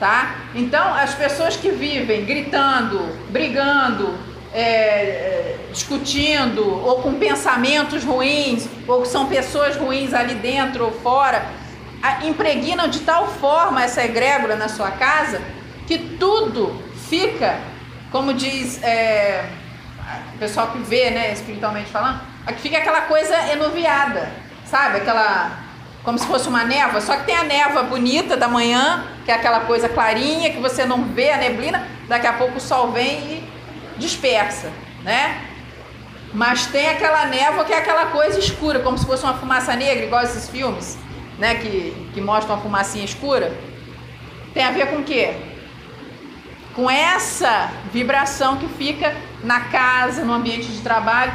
[0.02, 0.34] Tá?
[0.52, 2.98] Então, as pessoas que vivem gritando,
[3.30, 4.18] brigando,
[4.52, 11.46] é, discutindo ou com pensamentos ruins ou que são pessoas ruins ali dentro ou fora,
[12.24, 15.40] impregnam de tal forma essa egrégora na sua casa
[15.86, 17.60] que tudo fica,
[18.10, 19.44] como diz é,
[20.34, 22.20] o pessoal que vê, né, espiritualmente falando,
[22.56, 24.32] fica aquela coisa enuviada,
[24.64, 24.96] sabe?
[24.96, 25.61] Aquela
[26.04, 29.34] como se fosse uma névoa, só que tem a névoa bonita da manhã, que é
[29.34, 33.18] aquela coisa clarinha que você não vê a neblina, daqui a pouco o sol vem
[33.18, 33.52] e
[33.98, 34.72] dispersa,
[35.04, 35.40] né?
[36.34, 40.06] Mas tem aquela névoa que é aquela coisa escura, como se fosse uma fumaça negra,
[40.06, 40.98] igual esses filmes,
[41.38, 41.54] né?
[41.56, 43.56] Que, que mostram uma fumacinha escura.
[44.52, 45.36] Tem a ver com o quê?
[46.74, 51.32] Com essa vibração que fica na casa, no ambiente de trabalho.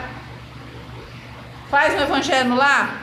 [1.69, 2.97] Faz um evangelho lá,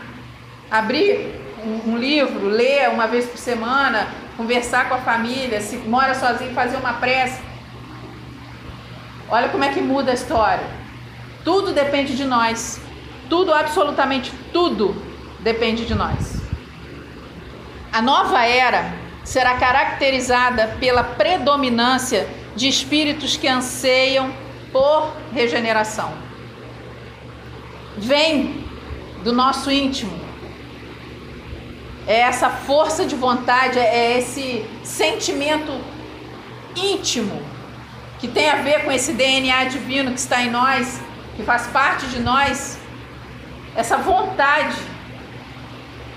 [0.70, 6.14] abrir um, um livro, ler uma vez por semana, conversar com a família, se mora
[6.14, 7.40] sozinho, fazer uma prece
[9.29, 10.64] Olha como é que muda a história.
[11.44, 12.81] Tudo depende de nós.
[13.29, 14.94] Tudo, absolutamente tudo,
[15.40, 16.42] depende de nós.
[17.92, 18.92] A nova era
[19.24, 24.33] será caracterizada pela predominância de espíritos que anseiam
[24.70, 26.12] por regeneração.
[27.96, 28.64] Vem
[29.22, 30.23] do nosso íntimo.
[32.06, 35.72] É essa força de vontade, é esse sentimento
[36.76, 37.42] íntimo
[38.18, 41.00] que tem a ver com esse DNA divino que está em nós,
[41.36, 42.78] que faz parte de nós,
[43.74, 44.76] essa vontade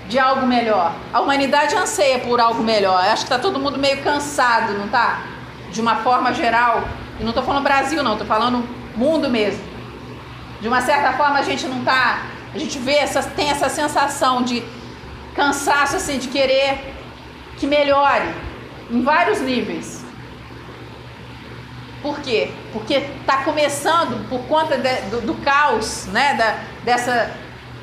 [0.08, 0.94] de algo melhor.
[1.12, 3.04] A humanidade anseia por algo melhor.
[3.04, 5.22] Eu acho que está todo mundo meio cansado, não tá?
[5.70, 6.88] De uma forma geral.
[7.20, 9.62] E não estou falando Brasil, não, estou falando mundo mesmo.
[10.60, 12.22] De uma certa forma a gente não tá.
[12.54, 14.62] A gente vê essa, tem essa sensação de
[15.38, 16.94] cansaço, assim, de querer
[17.58, 18.28] que melhore
[18.90, 20.04] em vários níveis
[22.02, 22.50] Por quê?
[22.72, 26.34] Porque está começando por conta de, do, do, caos, né?
[26.34, 26.48] Da,
[26.84, 27.30] dessa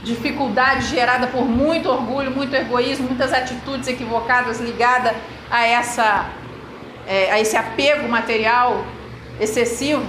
[0.04, 5.14] dificuldade gerada por muito orgulho, muito egoísmo, muitas atitudes equivocadas ligadas
[5.50, 6.30] a, essa,
[7.08, 8.86] é, a esse apego material
[9.40, 10.06] excessivo.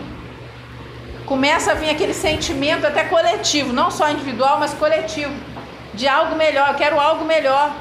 [1.25, 5.35] Começa a vir aquele sentimento até coletivo, não só individual, mas coletivo,
[5.97, 6.69] de algo melhor.
[6.69, 7.73] Eu quero algo melhor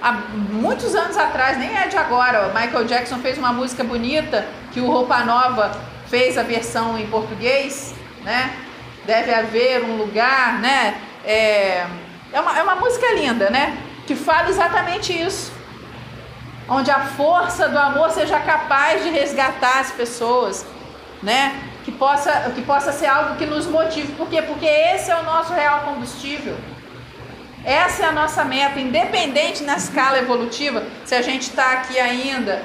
[0.00, 4.80] há muitos anos atrás, nem é de agora, Michael Jackson fez uma música bonita que
[4.80, 5.72] o Roupa Nova
[6.06, 8.54] fez a versão em português, né?
[9.04, 11.00] Deve haver um lugar, né?
[11.24, 11.86] É,
[12.32, 13.76] é, uma, é uma música linda, né?
[14.06, 15.52] Que fala exatamente isso.
[16.68, 20.66] Onde a força do amor seja capaz de resgatar as pessoas,
[21.22, 21.62] né?
[21.84, 24.12] Que possa, que possa ser algo que nos motive.
[24.12, 24.42] Por quê?
[24.42, 26.56] Porque esse é o nosso real combustível.
[27.66, 32.62] Essa é a nossa meta, independente na escala evolutiva, se a gente está aqui ainda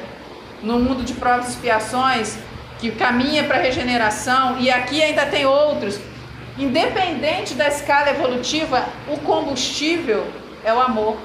[0.62, 2.38] no mundo de provas e expiações,
[2.78, 6.00] que caminha para a regeneração, e aqui ainda tem outros.
[6.56, 10.24] Independente da escala evolutiva, o combustível
[10.64, 11.18] é o amor.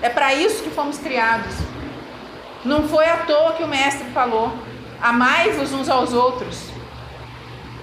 [0.00, 1.52] É para isso que fomos criados.
[2.64, 4.56] Não foi à toa que o Mestre falou:
[5.02, 6.60] amai-vos uns aos outros.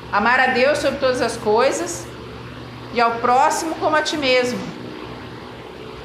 [0.10, 2.08] Amar a Deus sobre todas as coisas
[2.94, 4.77] e ao próximo como a ti mesmo.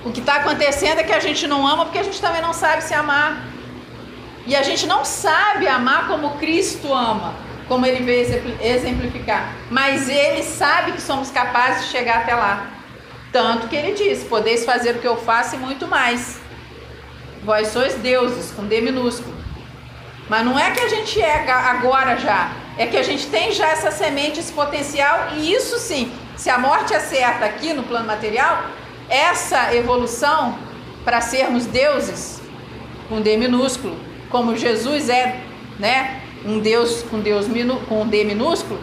[0.05, 2.53] O que está acontecendo é que a gente não ama porque a gente também não
[2.53, 3.45] sabe se amar.
[4.45, 7.35] E a gente não sabe amar como Cristo ama,
[7.69, 9.55] como ele veio exemplificar.
[9.71, 12.67] Mas ele sabe que somos capazes de chegar até lá.
[13.31, 16.41] Tanto que ele diz: Podeis fazer o que eu faço e muito mais.
[17.45, 19.35] Vós sois deuses, com D minúsculo.
[20.29, 22.51] Mas não é que a gente é agora já.
[22.77, 25.29] É que a gente tem já essa semente, esse potencial.
[25.37, 28.65] E isso sim, se a morte é certa aqui no plano material,
[29.09, 30.59] essa evolução
[31.05, 32.41] para sermos deuses
[33.09, 33.97] com D minúsculo,
[34.31, 35.41] como Jesus é,
[35.79, 37.47] né, um Deus com Deus
[37.89, 38.81] com D minúsculo,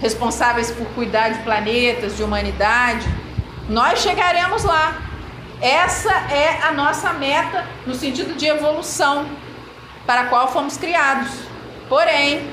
[0.00, 3.06] responsáveis por cuidar de planetas, de humanidade,
[3.68, 5.02] nós chegaremos lá.
[5.60, 9.26] Essa é a nossa meta no sentido de evolução
[10.06, 11.30] para a qual fomos criados.
[11.88, 12.48] Porém,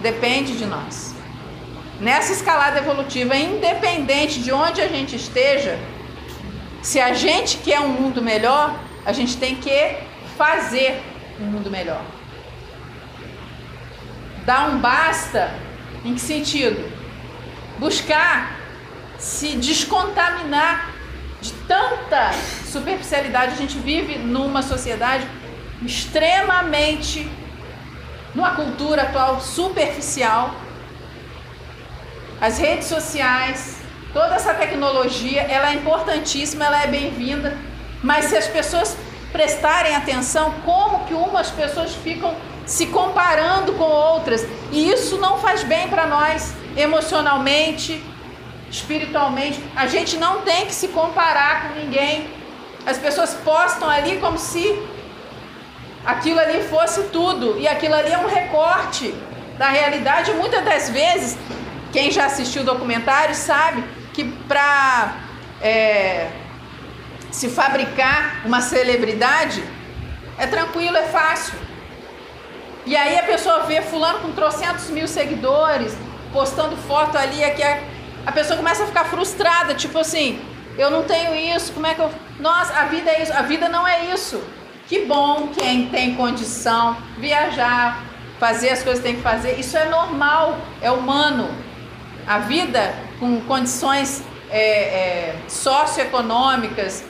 [0.00, 1.14] depende de nós.
[2.00, 5.78] Nessa escalada evolutiva, independente de onde a gente esteja,
[6.88, 8.74] se a gente quer um mundo melhor,
[9.04, 9.98] a gente tem que
[10.38, 11.02] fazer
[11.38, 12.02] um mundo melhor.
[14.46, 15.52] Dar um basta
[16.02, 16.90] em que sentido?
[17.78, 18.56] Buscar
[19.18, 20.94] se descontaminar
[21.42, 22.30] de tanta
[22.64, 23.52] superficialidade.
[23.52, 25.28] A gente vive numa sociedade
[25.82, 27.30] extremamente,
[28.34, 30.54] numa cultura atual superficial.
[32.40, 33.77] As redes sociais,
[34.18, 37.56] Toda essa tecnologia, ela é importantíssima, ela é bem-vinda,
[38.02, 38.96] mas se as pessoas
[39.30, 42.34] prestarem atenção como que umas pessoas ficam
[42.66, 48.02] se comparando com outras, e isso não faz bem para nós emocionalmente,
[48.68, 49.62] espiritualmente.
[49.76, 52.28] A gente não tem que se comparar com ninguém.
[52.84, 54.82] As pessoas postam ali como se
[56.04, 59.14] aquilo ali fosse tudo, e aquilo ali é um recorte
[59.56, 60.32] da realidade.
[60.32, 61.38] Muitas das vezes,
[61.92, 65.14] quem já assistiu o documentário sabe que para
[65.62, 66.28] é,
[67.30, 69.62] se fabricar uma celebridade
[70.36, 71.56] é tranquilo, é fácil.
[72.84, 75.96] E aí a pessoa vê fulano com trocentos mil seguidores,
[76.32, 77.62] postando foto ali, aqui,
[78.26, 80.44] a pessoa começa a ficar frustrada, tipo assim,
[80.76, 82.10] eu não tenho isso, como é que eu.
[82.40, 84.42] Nossa, a vida é isso, a vida não é isso.
[84.88, 88.02] Que bom quem tem condição, viajar,
[88.40, 91.48] fazer as coisas que tem que fazer, isso é normal, é humano.
[92.26, 97.04] A vida com condições é, é, socioeconômicas,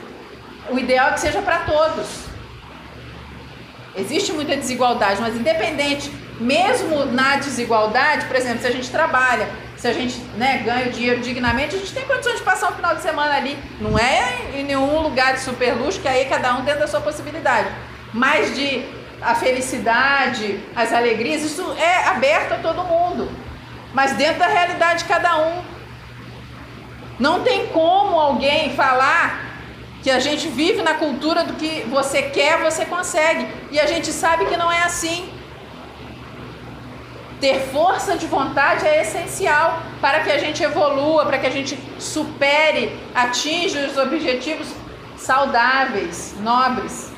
[0.71, 2.07] o ideal é que seja para todos.
[3.97, 9.88] Existe muita desigualdade, mas independente, mesmo na desigualdade, por exemplo, se a gente trabalha, se
[9.88, 12.94] a gente né, ganha o dinheiro dignamente, a gente tem condições de passar um final
[12.94, 13.59] de semana ali.
[13.81, 17.01] Não é em nenhum lugar de super luxo, que aí cada um dentro da sua
[17.01, 17.69] possibilidade.
[18.13, 18.85] Mas de
[19.21, 23.31] a felicidade, as alegrias, isso é aberto a todo mundo.
[23.92, 25.77] Mas dentro da realidade de cada um.
[27.19, 29.48] Não tem como alguém falar
[30.02, 33.46] que a gente vive na cultura do que você quer, você consegue.
[33.71, 35.29] E a gente sabe que não é assim.
[37.40, 41.79] Ter força de vontade é essencial para que a gente evolua, para que a gente
[41.98, 44.69] supere, atinja os objetivos
[45.16, 47.12] saudáveis, nobres.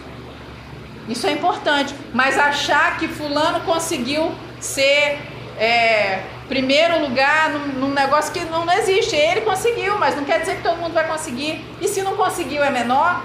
[1.09, 1.95] Isso é importante.
[2.13, 5.19] Mas achar que fulano conseguiu ser
[5.59, 9.15] é, primeiro lugar num, num, negócio que não, não existe.
[9.15, 11.65] Ele conseguiu, mas não quer dizer que todo mundo vai conseguir.
[11.81, 13.25] E se não conseguiu é menor?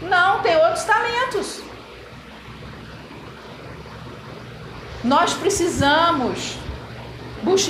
[0.00, 1.60] Não, tem outros talentos.
[5.04, 6.56] Nós precisamos,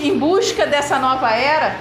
[0.00, 1.76] em busca dessa nova era,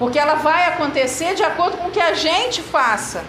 [0.00, 3.24] porque ela vai acontecer de acordo com o que a gente faça.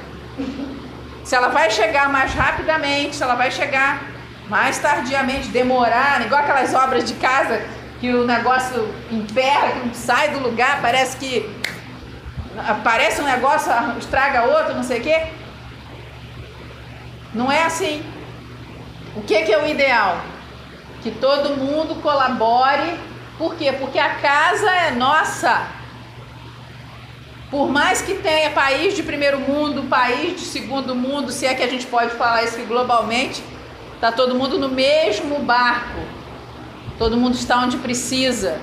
[1.23, 4.01] Se ela vai chegar mais rapidamente, se ela vai chegar
[4.49, 10.29] mais tardiamente, demorar, igual aquelas obras de casa que o negócio emperra, que não sai
[10.29, 11.49] do lugar, parece que
[12.67, 15.27] aparece um negócio, estraga outro, não sei o quê.
[17.33, 18.03] Não é assim.
[19.15, 20.21] O que, que é o ideal?
[21.01, 22.99] Que todo mundo colabore.
[23.37, 23.71] Por quê?
[23.71, 25.67] Porque a casa é nossa.
[27.49, 31.63] Por mais que tenha país de primeiro mundo, país de segundo mundo, se é que
[31.63, 33.41] a gente pode falar isso globalmente,
[33.95, 36.16] está todo mundo no mesmo barco.
[36.97, 38.59] Todo mundo está onde precisa.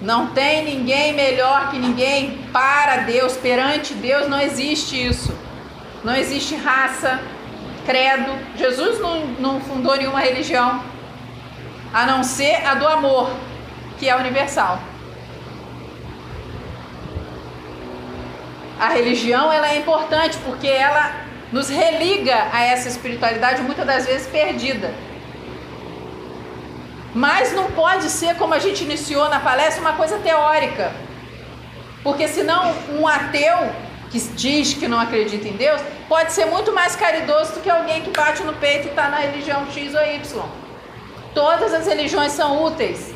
[0.00, 5.36] Não tem ninguém melhor que ninguém para Deus, perante Deus não existe isso.
[6.02, 7.20] Não existe raça,
[7.84, 8.32] credo.
[8.56, 10.82] Jesus não, não fundou nenhuma religião,
[11.92, 13.30] a não ser a do amor,
[13.98, 14.80] que é universal.
[18.78, 21.14] A religião ela é importante porque ela
[21.52, 24.94] nos religa a essa espiritualidade muitas das vezes perdida.
[27.14, 30.92] Mas não pode ser, como a gente iniciou na palestra, uma coisa teórica.
[32.02, 33.72] Porque senão um ateu
[34.10, 38.02] que diz que não acredita em Deus pode ser muito mais caridoso do que alguém
[38.02, 40.42] que bate no peito e está na religião X ou Y.
[41.34, 43.14] Todas as religiões são úteis,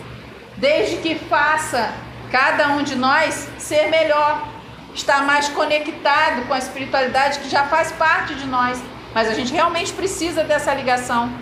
[0.56, 1.92] desde que faça
[2.30, 4.46] cada um de nós ser melhor,
[4.94, 8.80] estar mais conectado com a espiritualidade que já faz parte de nós.
[9.12, 11.32] Mas a gente realmente precisa dessa ligação.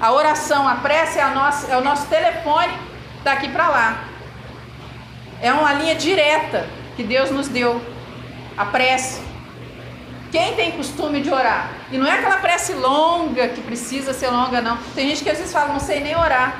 [0.00, 2.72] A oração, a prece é, a nossa, é o nosso telefone
[3.22, 4.04] daqui para lá.
[5.40, 6.66] É uma linha direta
[6.96, 7.80] que Deus nos deu.
[8.56, 9.22] A prece.
[10.30, 11.70] Quem tem costume de orar?
[11.90, 14.78] E não é aquela prece longa que precisa ser longa, não.
[14.94, 16.56] Tem gente que às vezes fala, não sei nem orar.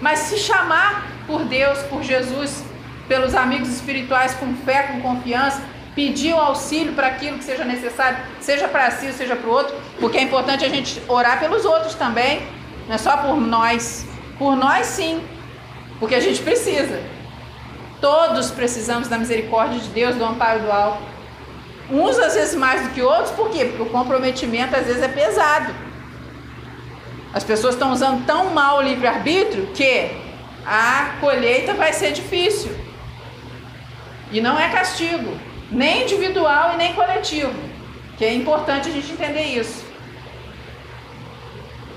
[0.00, 2.64] Mas se chamar por Deus, por Jesus,
[3.06, 5.62] pelos amigos espirituais com fé, com confiança,
[5.94, 9.76] pedir o auxílio para aquilo que seja necessário, seja para si, seja para o outro,
[10.00, 12.42] porque é importante a gente orar pelos outros também,
[12.88, 14.06] não é só por nós.
[14.38, 15.22] Por nós, sim,
[16.00, 17.00] porque a gente precisa.
[18.00, 21.02] Todos precisamos da misericórdia de Deus, do amparo do alto.
[21.90, 23.66] Uns às vezes mais do que outros, por quê?
[23.66, 25.72] Porque o comprometimento às vezes é pesado.
[27.34, 30.10] As pessoas estão usando tão mal o livre-arbítrio que
[30.66, 32.74] a colheita vai ser difícil.
[34.32, 37.54] E não é castigo nem individual e nem coletivo,
[38.18, 39.84] que é importante a gente entender isso.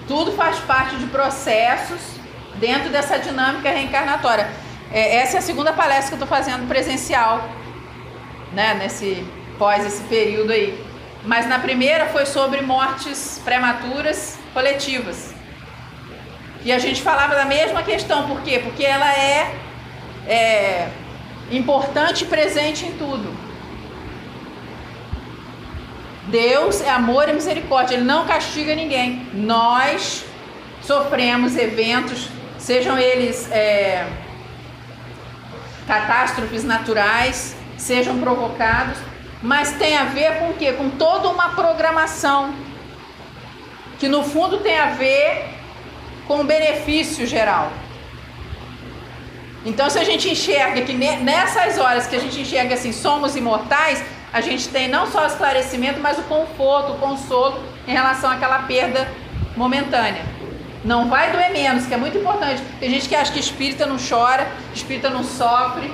[0.07, 1.99] Tudo faz parte de processos
[2.55, 4.49] dentro dessa dinâmica reencarnatória.
[4.91, 7.49] É, essa é a segunda palestra que eu estou fazendo presencial,
[8.53, 9.25] né, nesse
[9.57, 10.81] pós esse período aí.
[11.25, 15.33] Mas na primeira foi sobre mortes prematuras coletivas.
[16.63, 18.59] E a gente falava da mesma questão, por quê?
[18.59, 19.53] Porque ela é,
[20.27, 20.89] é
[21.51, 23.44] importante e presente em tudo.
[26.27, 29.27] Deus é amor e misericórdia, Ele não castiga ninguém.
[29.33, 30.25] Nós
[30.81, 34.07] sofremos eventos, sejam eles é,
[35.87, 38.97] catástrofes naturais, sejam provocados,
[39.41, 40.73] mas tem a ver com o quê?
[40.73, 42.53] Com toda uma programação,
[43.99, 45.45] que no fundo tem a ver
[46.27, 47.71] com o benefício geral.
[49.63, 54.03] Então, se a gente enxerga que nessas horas que a gente enxerga assim, somos imortais,
[54.35, 57.57] a gente tem não só o esclarecimento, mas o conforto, o consolo
[57.87, 59.07] em relação àquela perda
[59.55, 60.25] momentânea.
[60.83, 62.61] Não vai doer menos, que é muito importante.
[62.77, 65.89] Tem gente que acha que espírita não chora, espírita não sofre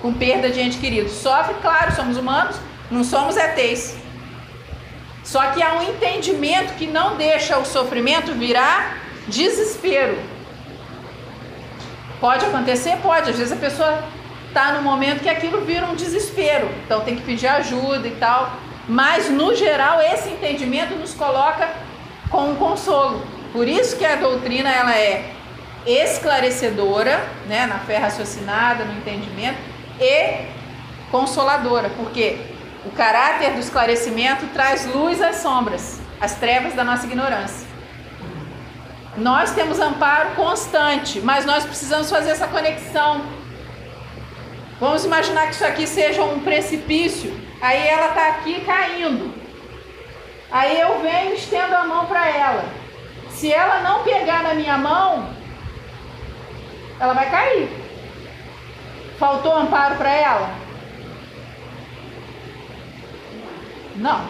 [0.00, 1.10] com perda de ente querido.
[1.10, 2.56] Sofre, claro, somos humanos,
[2.90, 3.94] não somos ETs.
[5.22, 8.96] Só que há um entendimento que não deixa o sofrimento virar
[9.28, 10.18] desespero.
[12.18, 12.96] Pode acontecer?
[13.02, 13.28] Pode.
[13.28, 14.02] Às vezes a pessoa
[14.52, 16.68] está no momento que aquilo vira um desespero.
[16.84, 18.52] Então tem que pedir ajuda e tal.
[18.86, 21.68] Mas no geral esse entendimento nos coloca
[22.30, 23.22] com um consolo.
[23.52, 25.32] Por isso que a doutrina ela é
[25.86, 29.58] esclarecedora, né, na fé raciocinada, no entendimento
[29.98, 30.46] e
[31.10, 32.38] consoladora, porque
[32.84, 37.66] o caráter do esclarecimento traz luz às sombras, às trevas da nossa ignorância.
[39.16, 43.22] Nós temos amparo constante, mas nós precisamos fazer essa conexão
[44.82, 47.32] Vamos imaginar que isso aqui seja um precipício.
[47.60, 49.32] Aí ela está aqui caindo.
[50.50, 52.64] Aí eu venho e estendo a mão para ela.
[53.30, 55.28] Se ela não pegar na minha mão,
[56.98, 57.68] ela vai cair.
[59.20, 60.50] Faltou amparo para ela?
[63.94, 64.26] Não.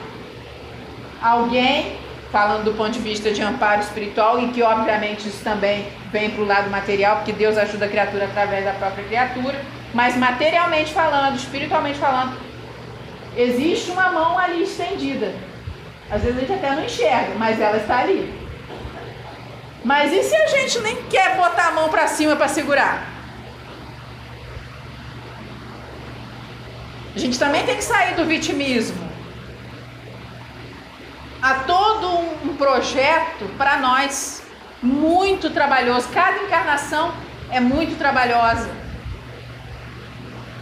[1.22, 1.98] Alguém
[2.30, 6.42] falando do ponto de vista de amparo espiritual e que obviamente isso também vem para
[6.42, 9.58] o lado material, porque Deus ajuda a criatura através da própria criatura,
[9.94, 12.36] mas materialmente falando, espiritualmente falando,
[13.36, 15.34] existe uma mão ali estendida.
[16.10, 18.40] Às vezes a gente até não enxerga, mas ela está ali.
[19.84, 23.06] Mas e se a gente nem quer botar a mão para cima para segurar?
[27.14, 29.12] A gente também tem que sair do vitimismo
[31.42, 34.42] há todo um projeto para nós
[34.80, 36.08] muito trabalhoso.
[36.14, 37.12] Cada encarnação
[37.50, 38.70] é muito trabalhosa.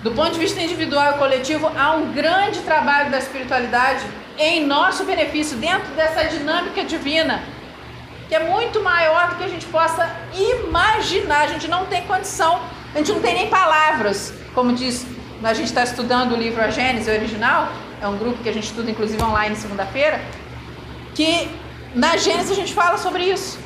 [0.02, 4.04] Do ponto de vista individual e coletivo, há um grande trabalho da espiritualidade
[4.38, 7.42] em nosso benefício, dentro dessa dinâmica divina,
[8.28, 11.42] que é muito maior do que a gente possa imaginar.
[11.42, 12.60] A gente não tem condição,
[12.94, 14.32] a gente não tem nem palavras.
[14.54, 15.06] Como diz,
[15.42, 17.68] a gente está estudando o livro A Gênese original,
[18.00, 20.20] é um grupo que a gente estuda inclusive online segunda-feira
[21.14, 21.50] que
[21.94, 23.58] na Gênesis a gente fala sobre isso.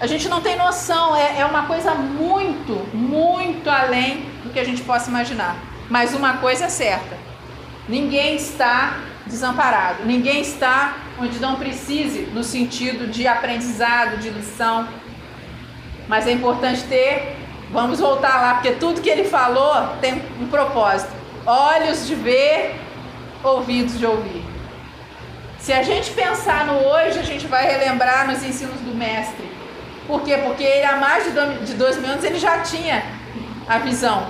[0.00, 4.64] A gente não tem noção, é, é uma coisa muito, muito além do que a
[4.64, 5.56] gente possa imaginar.
[5.90, 7.18] Mas uma coisa é certa:
[7.86, 14.88] ninguém está desamparado, ninguém está onde não precise, no sentido de aprendizado, de lição.
[16.08, 17.36] Mas é importante ter,
[17.70, 21.12] vamos voltar lá, porque tudo que ele falou tem um propósito:
[21.44, 22.74] olhos de ver,
[23.44, 24.42] ouvidos de ouvir.
[25.58, 29.49] Se a gente pensar no hoje, a gente vai relembrar nos ensinos do mestre.
[30.10, 30.38] Por quê?
[30.38, 33.00] Porque ele há mais de dois mil anos ele já tinha
[33.68, 34.26] a visão.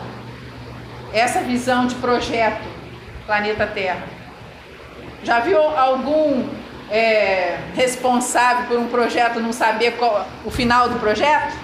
[1.10, 2.62] Essa visão de projeto,
[3.24, 4.02] planeta Terra.
[5.24, 6.46] Já viu algum
[6.90, 11.56] é, responsável por um projeto não saber qual, o final do projeto?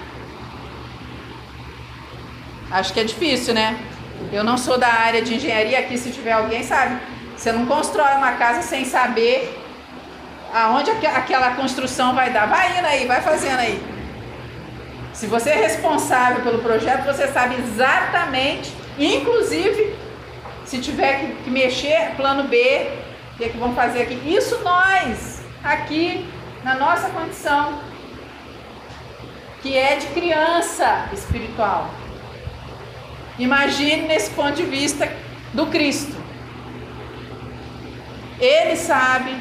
[2.70, 3.78] Acho que é difícil, né?
[4.32, 6.98] Eu não sou da área de engenharia, aqui se tiver alguém sabe
[7.36, 9.62] você não constrói uma casa sem saber
[10.54, 12.46] aonde aquela construção vai dar.
[12.46, 13.95] Vai indo aí, vai fazendo aí.
[15.16, 19.96] Se você é responsável pelo projeto, você sabe exatamente, inclusive,
[20.66, 22.90] se tiver que, mexer, plano B,
[23.32, 24.20] o que, é que vão fazer aqui.
[24.26, 26.28] Isso nós, aqui,
[26.62, 27.80] na nossa condição,
[29.62, 31.90] que é de criança espiritual.
[33.38, 35.10] Imagine nesse ponto de vista
[35.54, 36.14] do Cristo.
[38.38, 39.34] Ele sabe,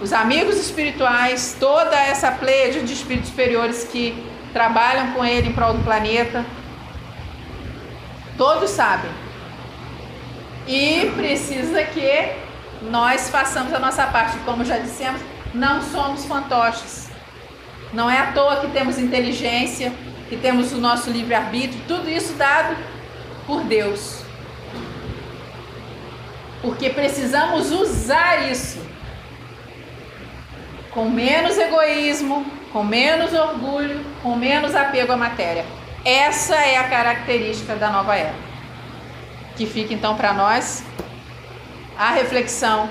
[0.00, 5.74] os amigos espirituais, toda essa pleia de espíritos superiores que trabalham com ele em prol
[5.74, 6.42] do planeta,
[8.38, 9.10] todos sabem.
[10.66, 12.32] E precisa que
[12.80, 14.38] nós façamos a nossa parte.
[14.46, 15.20] Como já dissemos,
[15.52, 17.10] não somos fantoches.
[17.92, 19.92] Não é à toa que temos inteligência,
[20.30, 22.74] que temos o nosso livre-arbítrio, tudo isso dado
[23.46, 24.24] por Deus
[26.64, 28.82] porque precisamos usar isso
[30.90, 35.64] com menos egoísmo, com menos orgulho, com menos apego à matéria.
[36.04, 38.34] Essa é a característica da nova era.
[39.56, 40.84] Que fica então para nós
[41.96, 42.90] a reflexão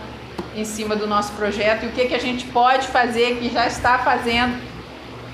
[0.55, 3.67] em cima do nosso projeto e o que, que a gente pode fazer, que já
[3.67, 4.57] está fazendo,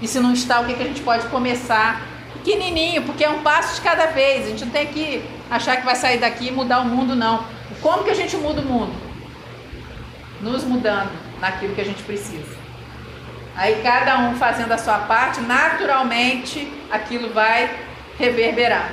[0.01, 2.01] e se não está, o que, que a gente pode começar
[2.33, 4.47] pequenininho, porque é um passo de cada vez.
[4.47, 7.45] A gente não tem que achar que vai sair daqui e mudar o mundo, não.
[7.83, 8.93] Como que a gente muda o mundo?
[10.41, 12.58] Nos mudando naquilo que a gente precisa.
[13.59, 17.69] Aí cada um fazendo a sua parte, naturalmente aquilo vai
[18.17, 18.89] reverberar.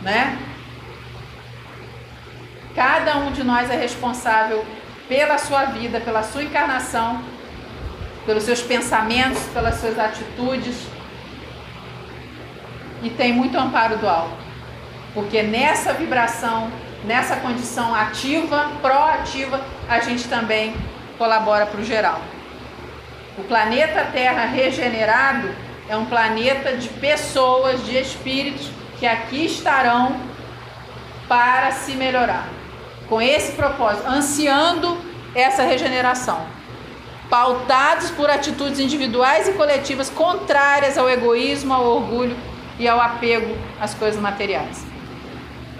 [0.00, 0.38] Né?
[2.74, 4.64] Cada um de nós é responsável
[5.06, 7.22] pela sua vida, pela sua encarnação,
[8.24, 10.86] pelos seus pensamentos, pelas suas atitudes.
[13.02, 14.38] E tem muito amparo do alto.
[15.12, 16.72] Porque nessa vibração,
[17.04, 20.74] nessa condição ativa, proativa, a gente também
[21.22, 22.20] colabora para o geral.
[23.38, 25.54] O planeta Terra regenerado
[25.88, 28.68] é um planeta de pessoas, de espíritos
[28.98, 30.16] que aqui estarão
[31.28, 32.48] para se melhorar.
[33.08, 34.98] Com esse propósito, ansiando
[35.32, 36.44] essa regeneração.
[37.30, 42.36] Pautados por atitudes individuais e coletivas contrárias ao egoísmo, ao orgulho
[42.80, 44.84] e ao apego às coisas materiais.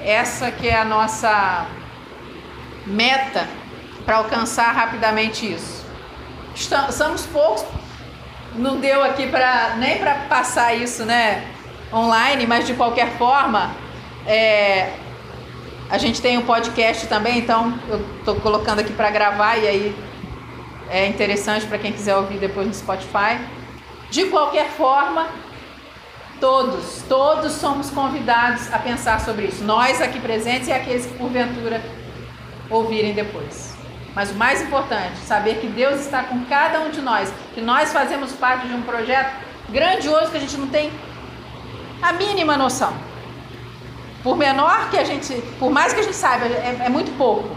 [0.04, 1.66] Essa que é a nossa
[2.86, 3.44] meta
[4.04, 5.84] para alcançar rapidamente isso.
[6.54, 7.64] Estamos, poucos,
[8.54, 11.46] não deu aqui para nem para passar isso, né,
[11.92, 13.70] online, mas de qualquer forma,
[14.26, 14.92] é,
[15.88, 19.96] a gente tem um podcast também, então eu estou colocando aqui para gravar e aí
[20.90, 23.40] é interessante para quem quiser ouvir depois no Spotify.
[24.10, 25.26] De qualquer forma,
[26.42, 29.62] Todos, todos somos convidados a pensar sobre isso.
[29.62, 31.80] Nós aqui presentes e aqueles que porventura
[32.68, 33.71] ouvirem depois.
[34.14, 37.92] Mas o mais importante, saber que Deus está com cada um de nós, que nós
[37.92, 39.32] fazemos parte de um projeto
[39.70, 40.92] grandioso que a gente não tem
[42.02, 42.92] a mínima noção.
[44.22, 47.56] Por menor que a gente, por mais que a gente saiba, é, é muito pouco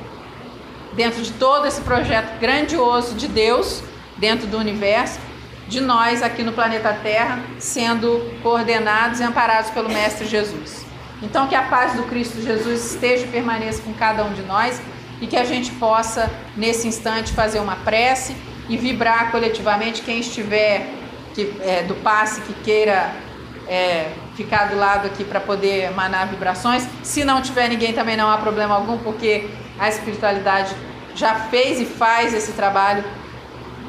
[0.93, 3.83] dentro de todo esse projeto grandioso de Deus,
[4.17, 5.19] dentro do universo,
[5.67, 10.85] de nós aqui no planeta Terra, sendo coordenados e amparados pelo Mestre Jesus.
[11.21, 14.81] Então, que a paz do Cristo Jesus esteja e permaneça com cada um de nós
[15.21, 18.35] e que a gente possa, nesse instante, fazer uma prece
[18.67, 20.01] e vibrar coletivamente.
[20.01, 20.87] Quem estiver
[21.33, 23.13] que, é, do passe que queira
[23.67, 26.87] é, ficar do lado aqui para poder emanar vibrações.
[27.03, 29.49] Se não tiver ninguém, também não há problema algum, porque
[29.79, 30.75] a espiritualidade
[31.15, 33.03] já fez e faz esse trabalho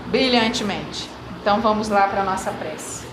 [0.07, 1.11] brilhantemente.
[1.41, 3.07] Então vamos lá para a nossa prece.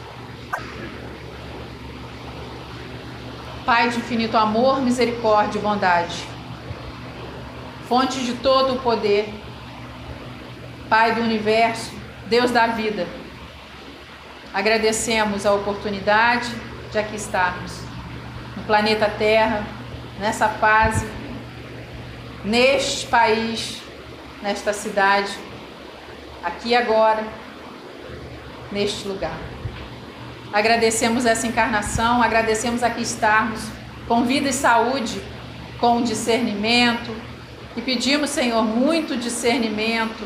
[3.65, 6.27] Pai de infinito amor, misericórdia e bondade,
[7.93, 9.31] fonte de todo o poder,
[10.89, 11.91] Pai do universo,
[12.25, 13.07] Deus da vida,
[14.51, 16.49] agradecemos a oportunidade
[16.91, 17.81] de aqui estarmos
[18.57, 19.63] no planeta Terra,
[20.19, 21.07] nessa fase,
[22.43, 23.79] neste país,
[24.41, 25.31] nesta cidade,
[26.43, 27.23] aqui agora,
[28.71, 29.37] neste lugar.
[30.51, 33.61] Agradecemos essa encarnação, agradecemos aqui estarmos
[34.07, 35.21] com vida e saúde,
[35.79, 37.32] com discernimento
[37.75, 40.23] e pedimos, Senhor, muito discernimento,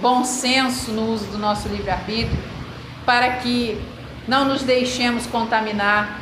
[0.00, 2.38] bom senso no uso do nosso livre-arbítrio,
[3.06, 3.80] para que
[4.28, 6.20] não nos deixemos contaminar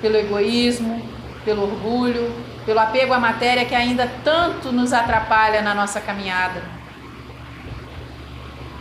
[0.00, 1.00] pelo egoísmo,
[1.44, 2.34] pelo orgulho,
[2.66, 6.62] pelo apego à matéria que ainda tanto nos atrapalha na nossa caminhada.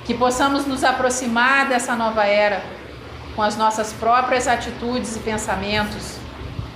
[0.05, 2.63] Que possamos nos aproximar dessa nova era
[3.35, 6.17] com as nossas próprias atitudes e pensamentos,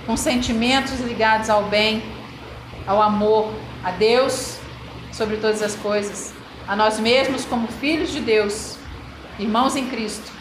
[0.06, 2.02] com sentimentos ligados ao bem,
[2.86, 3.52] ao amor,
[3.84, 4.56] a Deus
[5.12, 6.32] sobre todas as coisas,
[6.66, 8.76] a nós mesmos como filhos de Deus,
[9.38, 10.32] irmãos em Cristo,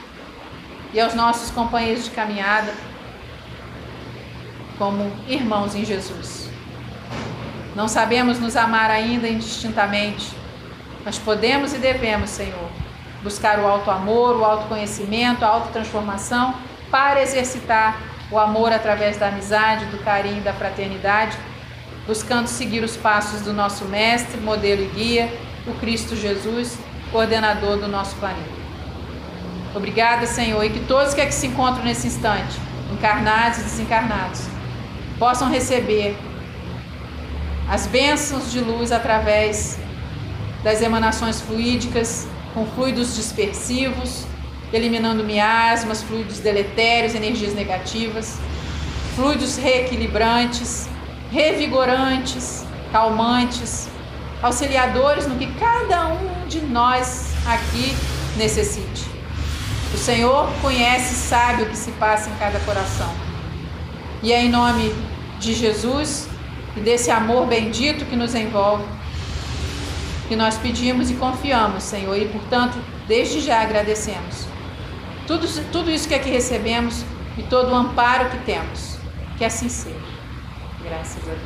[0.94, 2.74] e aos nossos companheiros de caminhada
[4.78, 6.50] como irmãos em Jesus.
[7.76, 10.32] Não sabemos nos amar ainda indistintamente,
[11.04, 12.70] mas podemos e devemos, Senhor,
[13.22, 16.56] buscar o alto amor, o autoconhecimento, a autotransformação,
[16.92, 17.98] para exercitar
[18.32, 21.38] o amor através da amizade, do carinho da fraternidade,
[22.06, 25.34] buscando seguir os passos do nosso mestre, modelo e guia,
[25.66, 26.78] o Cristo Jesus,
[27.12, 28.64] coordenador do nosso planeta.
[29.74, 32.60] Obrigada, Senhor, e que todos que aqui se encontram nesse instante,
[32.92, 34.42] encarnados e desencarnados,
[35.18, 36.16] possam receber
[37.70, 39.80] as bênçãos de luz através
[40.64, 44.26] das emanações fluídicas com fluidos dispersivos,
[44.72, 48.38] eliminando miasmas, fluidos deletérios, energias negativas,
[49.16, 50.88] fluidos reequilibrantes,
[51.34, 53.90] revigorantes, calmantes,
[54.40, 57.96] auxiliadores no que cada um de nós aqui
[58.38, 59.10] necessite.
[59.92, 63.12] O Senhor conhece e sabe o que se passa em cada coração.
[64.22, 64.94] E é em nome
[65.40, 66.30] de Jesus
[66.78, 68.86] e desse amor bendito que nos envolve
[70.28, 72.78] que nós pedimos e confiamos, Senhor, e portanto,
[73.08, 74.48] desde já agradecemos.
[75.26, 77.04] Tudo, tudo isso que aqui recebemos
[77.38, 78.98] e todo o amparo que temos.
[79.38, 80.13] Que assim seja.
[80.84, 81.40] Graças a Deus.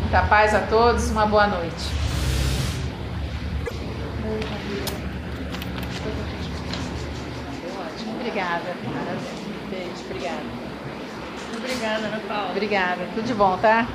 [0.00, 2.02] Muita paz a todos, uma boa noite.
[8.14, 8.74] Obrigada.
[9.70, 10.42] Beijo, obrigada.
[11.56, 12.50] Obrigada, Ana Paula.
[12.50, 13.08] Obrigada.
[13.14, 13.86] Tudo de bom, tá?